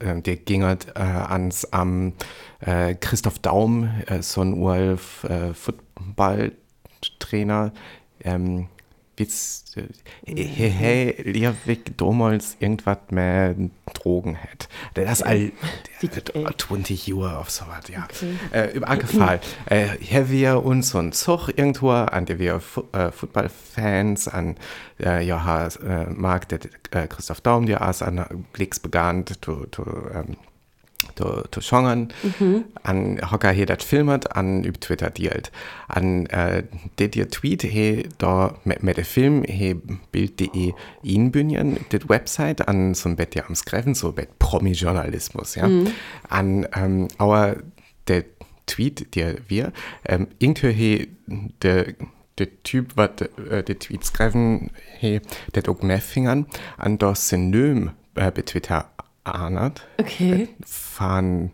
Ähm, 0.00 0.22
der 0.22 0.36
ging 0.36 0.64
halt 0.64 0.86
äh, 0.94 1.00
ans 1.00 1.66
am 1.66 2.14
äh, 2.60 2.94
Christoph 2.94 3.40
Daum, 3.40 3.90
äh, 4.06 4.22
so 4.22 4.40
ein 4.40 4.54
Uralf 4.54 5.24
äh, 5.24 5.52
Footballtrainer, 5.52 7.72
ähm, 8.22 8.68
Äh, 9.16 9.84
hey, 10.44 10.70
hey, 10.70 11.22
Liavik 11.30 11.96
damals 11.98 12.56
irgendwas 12.60 12.98
mehr 13.10 13.54
Drogen 13.92 14.36
hat. 14.36 14.68
Das 14.94 15.20
ist 15.20 15.22
all 15.22 15.52
Wie 16.00 16.08
der- 16.08 16.22
dick, 16.22 16.34
ey. 16.34 16.46
20 16.56 17.06
Jahre 17.06 17.38
auf 17.38 17.50
so 17.50 17.64
was, 17.68 17.88
ja. 17.88 18.06
Äh, 18.52 18.72
über 18.76 18.88
Angefallen. 18.88 19.40
äh, 19.66 19.86
hier 20.00 20.30
wir 20.30 20.64
uns 20.64 20.90
so 20.90 20.98
ein 20.98 21.12
Zug 21.12 21.48
irgendwo, 21.48 21.90
an 21.90 22.26
der 22.26 22.38
wir 22.38 22.60
Fu 22.60 22.84
äh, 22.92 23.10
Footballfans, 23.12 24.28
an 24.28 24.56
äh, 25.00 25.24
ja, 25.24 25.44
ha, 25.44 25.66
äh, 25.68 26.10
mag 26.10 26.48
der 26.48 26.60
äh, 26.90 27.06
Christoph 27.06 27.40
Daum, 27.40 27.66
der 27.66 27.80
ist 27.88 28.02
an 28.02 28.44
Glicks 28.52 28.80
begann, 28.80 29.24
zu, 29.26 29.66
zu, 29.70 29.84
ähm, 30.12 30.36
zu, 31.16 31.44
zu 31.50 31.60
schongern, 31.60 32.12
an 32.82 33.20
Hocker 33.30 33.50
hier 33.50 33.66
das 33.66 33.84
filmet, 33.84 34.34
an 34.36 34.64
über 34.64 34.78
Twitter 34.78 35.10
dealt. 35.10 35.52
An 35.88 36.26
äh, 36.26 36.64
der 36.98 37.08
dir 37.08 37.28
Tweet, 37.28 37.62
he 37.62 38.08
da 38.18 38.56
mit, 38.64 38.82
mit 38.82 38.96
dem 38.96 39.04
Film, 39.04 39.42
he 39.44 39.74
bild.de 40.12 40.72
inbünjen, 41.02 41.78
das 41.90 42.08
Website, 42.08 42.68
an 42.68 42.94
so 42.94 43.08
ein 43.08 43.16
Bett 43.16 43.34
ja 43.34 43.44
am 43.46 43.54
Skreven, 43.54 43.94
so 43.94 44.12
Bett 44.12 44.38
Promi-Journalismus, 44.38 45.54
ja. 45.54 45.68
An, 46.28 46.66
ähm, 46.74 47.08
aber 47.18 47.56
der 48.08 48.24
Tweet, 48.66 49.14
der 49.14 49.36
wir, 49.48 49.72
ähm, 50.06 50.28
irgendwie 50.38 50.72
he, 50.72 51.08
der 51.62 51.94
der 52.38 52.62
Typ, 52.62 52.96
was 52.96 53.10
äh, 53.50 53.62
der 53.62 53.78
Tweet 53.78 54.04
schreiben, 54.04 54.70
he, 54.98 55.20
der 55.54 55.68
auch 55.68 55.82
mehr 55.82 56.00
fingern, 56.00 56.46
an 56.76 56.98
das 56.98 57.28
Synonym 57.28 57.90
äh, 58.14 58.30
bei 58.30 58.42
Twitter 58.42 58.90
ahnert 59.24 59.86
Okay. 59.98 60.48
fahren, 60.64 61.52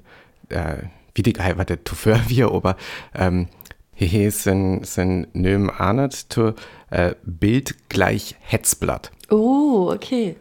äh, 0.49 0.85
wie 1.15 1.23
die 1.23 1.33
der 1.33 1.79
für 1.85 2.21
wir, 2.29 2.53
aber 2.53 2.77
ähm, 3.15 3.49
hier 3.95 4.31
sind, 4.31 4.87
sind 4.87 5.35
Nöm 5.35 5.71
ahnert, 5.71 6.15
zu 6.15 6.55
äh, 6.91 7.15
Bild 7.23 7.89
gleich 7.89 8.37
Hetzblatt. 8.41 9.13
Oh, 9.31 9.91
okay. 9.95 10.37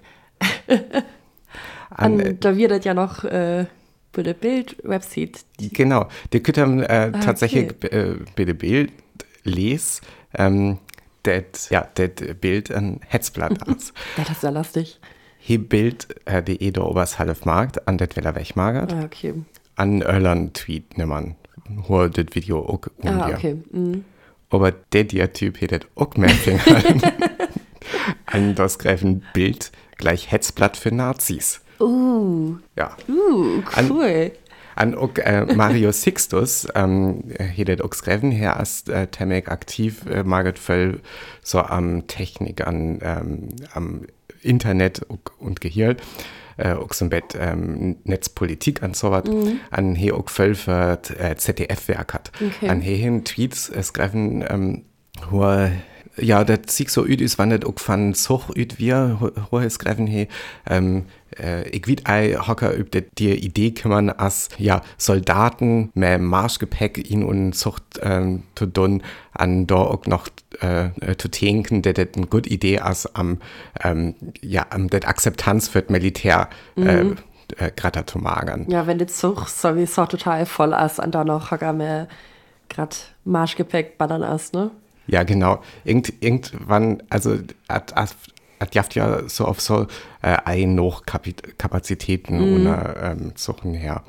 An, 1.90 2.20
äh, 2.20 2.30
An, 2.30 2.38
da 2.40 2.56
wird 2.56 2.72
das 2.72 2.86
ja 2.86 2.94
noch 2.94 3.24
äh, 3.26 3.66
bei 4.14 4.24
der 4.24 4.34
Bild-Website. 4.34 5.46
genau, 5.74 6.08
die 6.34 6.42
können 6.42 6.82
äh, 6.84 7.12
tatsächlich 7.12 7.72
äh, 7.92 8.16
bei 8.36 8.46
dem 8.46 8.58
Bild 8.58 8.92
les, 9.44 10.02
ähm, 10.34 10.80
das 11.24 11.70
ja, 11.70 11.88
das 11.96 12.12
Bild 12.40 12.72
ein 12.72 13.02
Hetzblatt 13.08 13.68
aus. 13.68 13.94
Das 14.16 14.30
ist 14.30 14.44
ja 14.44 14.50
lustig. 14.50 15.00
He 15.40 15.58
Bild, 15.58 16.08
äh, 16.26 16.44
die 16.44 16.62
Edo 16.62 16.88
Obers 16.88 17.18
Halfmarkt, 17.18 17.88
an 17.88 17.98
det 17.98 18.16
Weller 18.16 18.36
Wegmagert, 18.36 18.94
Ah, 18.94 19.04
okay. 19.06 19.34
an 19.76 20.02
Öllern 20.04 20.54
Tweet 20.54 20.98
nimmer, 20.98 21.24
wo 21.68 22.06
das 22.08 22.26
Video 22.34 22.60
auch 22.60 22.82
um 22.98 23.10
Ah, 23.10 23.30
okay. 23.30 23.56
Mhm. 23.72 24.04
Aber 24.52 24.72
der 24.72 25.04
der 25.06 25.32
Typ 25.34 25.62
hätte 25.62 25.82
auch 25.96 26.16
mehr 26.18 26.32
an 28.26 28.56
das 28.56 28.80
greifen 28.80 29.24
Bild 29.34 29.72
gleich 29.98 30.32
Hetzblatt 30.32 30.78
für 30.78 30.94
Nazis. 30.94 31.62
Uh, 31.80 32.56
Ja. 32.76 32.96
uh, 33.08 33.62
An- 33.76 33.92
cool. 33.92 34.32
An 34.76 34.96
auch, 34.96 35.16
äh, 35.18 35.46
Mario 35.56 35.92
Sixtus, 35.92 36.66
ähm, 36.74 37.24
hätte 37.38 37.84
auch 37.84 37.90
geschrieben, 37.90 38.32
her 38.32 38.58
als 38.58 38.88
äh, 38.88 39.08
Temek 39.08 39.50
aktiv, 39.50 40.06
äh, 40.10 40.24
Margaret 40.24 40.58
Völl 40.58 41.02
so 41.44 41.60
am 41.60 42.08
Technik, 42.08 42.66
an, 42.66 43.00
ähm, 43.02 43.50
am 43.74 44.04
Internet 44.42 45.06
und, 45.40 45.62
Gehirn, 45.62 45.98
äh, 46.58 46.74
auch 46.74 46.94
so 46.94 47.08
Bett 47.08 47.38
ähm, 47.40 47.98
Netzpolitik 48.04 48.84
an 48.84 48.94
so 48.94 49.12
was, 49.12 49.24
an 49.72 49.96
he 49.96 50.12
auch 50.12 50.30
Völl 50.30 50.56
für 50.56 51.00
äh, 51.18 51.36
ZDF-Werk 51.36 52.14
hat. 52.14 52.32
Okay. 52.36 52.70
An 52.70 52.82
he 52.82 52.96
hin 52.96 53.24
Tweets 53.24 53.70
äh, 53.70 53.84
schreiben, 53.84 54.44
ähm, 54.48 54.86
wo 55.30 55.44
ja, 56.22 56.44
das 56.44 56.76
sieht 56.76 56.90
so 56.90 57.06
üd 57.06 57.22
ist, 57.22 57.38
wann 57.38 57.50
das 57.50 57.64
auch 57.64 57.80
von 57.80 58.14
Zug 58.14 58.50
üd 58.56 58.80
wir, 58.80 59.32
wo 59.50 59.60
es 59.60 59.80
greifen 59.80 60.08
he, 60.08 60.28
ähm, 60.68 61.06
äh, 61.38 61.68
ich 61.70 61.88
weet 61.88 62.08
ei 62.08 62.36
hocker 62.36 62.78
üb 62.78 62.92
det 62.92 63.18
die 63.20 63.34
Idee 63.34 63.72
kümmern, 63.72 64.10
als 64.10 64.50
ja 64.58 64.82
Soldaten 64.98 65.92
mehr 65.94 66.20
Marschgepäck 66.20 67.10
in 67.10 67.24
und 67.24 67.54
Zucht 67.54 67.84
ähm, 68.02 68.44
zu 68.56 68.66
tun, 68.66 69.04
an 69.34 69.68
da 69.68 69.76
auch 69.76 70.06
noch 70.06 70.28
äh, 70.62 70.88
äh, 71.02 71.18
zu 71.18 71.28
denken, 71.28 71.82
dass 71.82 71.94
das 71.94 72.08
eine 72.16 72.28
gute 72.28 72.50
Idee 72.50 72.82
ist, 72.90 73.16
am 73.16 73.40
ähm, 73.84 74.16
ja 74.42 74.66
am 74.70 74.90
das 74.90 75.04
Akzeptanz 75.06 75.68
für 75.68 75.82
das 75.82 75.90
Militär 75.90 76.50
äh, 76.76 77.06
äh, 77.58 77.72
gerade 77.76 78.06
zu 78.06 78.20
magern. 78.20 78.66
Ja, 78.70 78.88
wenn 78.88 78.98
der 78.98 79.08
Zug 79.08 79.48
sowieso 79.48 80.06
total 80.06 80.46
voll 80.46 80.74
ist 80.74 81.00
und 81.00 81.16
dann 81.16 81.28
noch 81.28 81.52
hocker 81.52 81.74
mehr 81.74 82.08
grad 82.70 83.14
Marschgepäck 83.26 83.98
ballern 83.98 84.24
ist, 84.24 84.54
ne? 84.54 84.72
Ja, 85.10 85.24
genau. 85.24 85.62
Irgend, 85.84 86.14
irgendwann, 86.20 87.02
also 87.10 87.38
hat, 87.68 87.96
hat, 87.96 88.76
jaft 88.76 88.96
ja 88.96 89.28
so 89.28 89.46
auf 89.46 89.60
so 89.60 89.88
äh, 90.22 90.38
ein 90.46 90.76
noch 90.76 91.06
Kapit- 91.06 91.58
Kapazitäten 91.58 92.40
und 92.42 92.66
ähm, 93.02 93.32
suchen 93.36 93.74
her. 93.74 94.04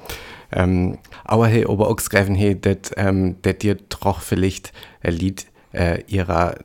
Ähm, 0.52 0.98
aber 1.24 1.46
hey, 1.46 1.64
schreiben 2.00 2.34
hey, 2.34 2.60
dat 2.60 2.92
ähm, 2.96 3.36
dir 3.42 3.76
doch 3.88 4.20
vielleicht 4.20 4.72
ein 5.02 5.12
Lied 5.14 5.46
äh, 5.72 6.02
ihrer 6.08 6.56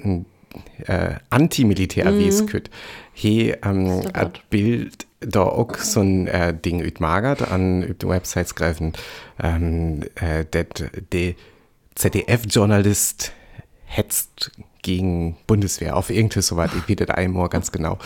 äh, 0.86 1.16
Antimilitär-Wes 1.30 2.48
kütt. 2.48 2.70
Hey, 3.14 3.56
ähm, 3.64 4.02
hat 4.14 4.50
Bild 4.50 5.06
da 5.20 5.44
auch 5.44 5.78
so 5.78 6.02
ein 6.02 6.28
äh, 6.28 6.54
Ding 6.54 6.82
übmagert 6.82 7.50
an 7.52 7.84
üb 7.84 8.00
die 8.00 8.08
Websites 8.08 8.56
greifen, 8.56 8.94
ähm, 9.42 10.02
äh, 10.16 10.46
dat 10.50 10.84
de 11.14 11.36
ZDF-Journalist 11.96 13.32
hetzt 13.86 14.52
gegen 14.82 15.38
Bundeswehr. 15.48 15.96
Auf 15.96 16.10
irgendwas 16.10 16.48
soweit, 16.48 16.72
ich 16.76 16.86
da 17.06 17.16
einmal 17.16 17.50
ganz 17.50 17.72
genau, 17.72 17.98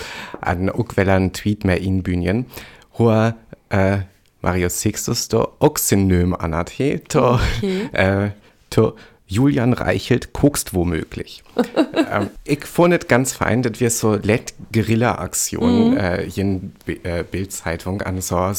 an. 0.41 0.69
Uckwellern 0.69 1.33
Tweet 1.33 1.65
mehr 1.65 1.81
in 1.81 2.03
Bühnen, 2.03 2.45
wo 2.97 3.33
äh, 3.69 3.99
Marius 4.41 4.81
Sixtus 4.81 5.27
auch 5.59 5.77
Synonym 5.77 6.33
anhat, 6.33 6.69
he, 6.69 6.99
to, 6.99 7.39
Okay. 7.57 7.89
äh, 7.91 8.29
to 8.69 8.93
Julian 9.29 9.73
Reichelt 9.73 10.33
kokst 10.33 10.73
womöglich. 10.73 11.43
ähm, 12.11 12.31
ich 12.45 12.65
fand 12.65 12.95
es 12.95 13.07
ganz 13.07 13.33
fein, 13.33 13.61
dass 13.61 13.79
wir 13.79 13.91
so 13.91 14.15
let 14.15 14.55
Guerilla-Aktionen 14.73 15.95
äh, 15.97 16.23
in 16.35 16.73
äh, 17.03 17.23
Bildzeitung 17.23 18.01
an 18.01 18.21
so 18.21 18.51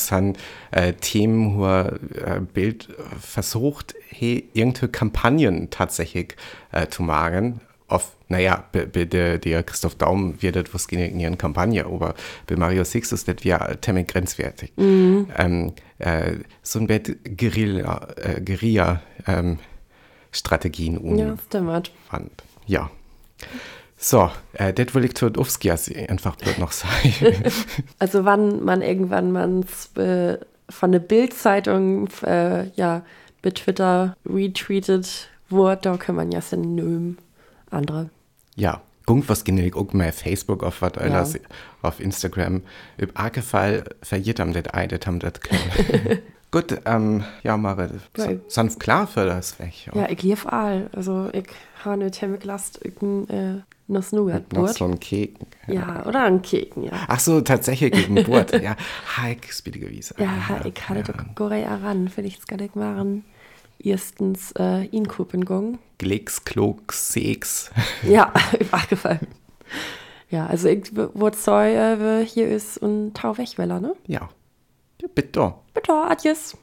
äh, 0.71 0.93
Themen, 0.93 1.59
wo 1.59 1.67
äh, 1.67 2.41
Bild 2.55 2.89
versucht, 3.21 3.97
he, 4.09 4.45
irgendwelche 4.55 4.89
Kampagnen 4.89 5.71
tatsächlich 5.71 6.37
äh, 6.71 6.87
zu 6.87 7.03
machen. 7.03 7.61
Auf, 7.89 8.13
naja, 8.29 8.63
der, 8.73 9.39
der 9.39 9.63
Christoph 9.65 9.97
Daum 9.97 10.41
wird 10.41 10.55
das 10.55 10.67
was 10.73 10.87
in 10.87 11.19
ihren 11.19 11.37
Kampagne, 11.37 11.85
aber 11.85 12.15
bei 12.47 12.55
Mario 12.55 12.85
Six 12.85 13.11
ist 13.11 13.27
das 13.27 13.43
ja 13.43 13.69
ziemlich 13.81 14.07
grenzwertig. 14.07 14.71
Ähm, 15.37 15.73
äh, 15.99 16.35
so 16.63 16.79
ein 16.79 16.87
Bett 16.87 17.37
Guerilla, 17.37 18.07
äh, 18.15 18.41
Guerilla 18.41 19.03
ähm, 19.27 19.59
Strategien 20.33 20.99
um 20.99 21.17
Ja. 21.17 21.37
Ja. 22.67 22.91
So, 23.97 24.31
äh, 24.55 24.73
das 24.73 24.95
will 24.95 25.05
ich 25.05 25.15
zu 25.15 25.29
Dovskias 25.31 25.91
einfach 25.95 26.37
noch 26.59 26.73
sagen. 26.73 27.15
Also 27.99 28.25
wann 28.25 28.65
man 28.65 28.81
irgendwann 28.81 29.33
man's 29.33 29.95
äh, 29.97 30.39
von 30.71 30.93
der 30.93 31.01
Bild-Zeitung 31.01 32.09
äh, 32.25 32.69
ja, 32.71 33.03
bei 33.43 33.51
Twitter 33.51 34.17
retweetet 34.27 35.29
wurde, 35.49 35.81
da 35.83 35.97
kann 35.97 36.15
man 36.15 36.33
ja 36.33 36.41
synonym 36.41 37.19
andere. 37.71 38.11
ja, 38.57 38.81
guck, 39.07 39.29
was 39.29 39.45
generell 39.45 39.75
auch 39.75 39.93
mal 39.93 40.13
Facebook 40.13 40.63
auf 40.63 40.83
was 40.83 40.95
alles, 40.95 41.39
auf 41.83 42.01
Instagram. 42.01 42.63
Im 42.97 43.11
Argefall 43.15 43.85
verliert 44.03 44.41
am 44.41 44.53
das 44.53 44.69
ein, 44.69 44.89
das 44.89 45.01
haben 45.07 45.19
das 45.19 45.33
können. 45.41 46.21
Gut, 46.51 46.81
ähm, 46.85 47.23
ja, 47.45 47.57
Mare, 47.57 47.91
Ja. 48.17 48.27
sonst 48.49 48.81
klar 48.81 49.07
für 49.07 49.25
das 49.25 49.59
weg. 49.61 49.87
Ja, 49.95 50.09
ich 50.11 50.23
lief 50.23 50.47
all. 50.47 50.91
Also 50.93 51.29
ich 51.33 51.47
habe 51.85 51.95
eine 51.95 52.11
Thema 52.11 52.39
gelast, 52.39 52.81
irgendein 52.85 53.63
äh, 53.89 54.03
nougat 54.11 54.53
Noch 54.53 54.69
so 54.69 54.85
ein 54.85 54.99
Kek. 54.99 55.37
Ja, 55.69 56.05
oder 56.07 56.25
ein 56.25 56.43
Keken, 56.43 56.83
ja. 56.85 56.93
Ach 57.07 57.21
so, 57.21 57.41
tatsächlich 57.41 57.93
gegen 57.93 58.17
Bord. 58.25 58.53
ja, 58.61 58.75
Heik 59.17 59.49
ist 59.49 59.63
bitte 59.63 59.79
gewesen. 59.79 60.17
Ja, 60.19 60.61
ich 60.65 60.89
hatte 60.89 61.13
doch 61.13 61.25
Gorey 61.37 61.63
ran, 61.65 62.09
vielleicht 62.09 62.49
kann 62.49 62.61
ich 62.61 62.75
machen. 62.75 63.25
Erstens 63.79 64.53
äh, 64.59 64.87
in 64.87 65.07
Kuppengung. 65.07 65.79
Glicks, 65.99 66.45
Klog, 66.45 66.93
Sex. 66.93 67.71
Ja, 68.03 68.33
abgefallen. 68.73 69.27
Ja, 70.31 70.47
also 70.47 70.69
ich 70.69 70.95
wurde 70.95 71.37
so, 71.37 71.57
äh, 71.57 72.25
hier 72.25 72.49
ist 72.49 72.83
ein 72.83 73.15
Tau 73.15 73.39
Wegweller, 73.39 73.81
ne? 73.81 73.95
Ja, 74.07 74.21
ja 74.21 74.29
bitte. 75.09 75.55
Bitte, 75.75 75.93
adios. 75.93 76.57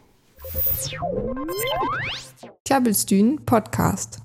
Klabbelstühn 2.66 3.46
Podcast. 3.46 4.20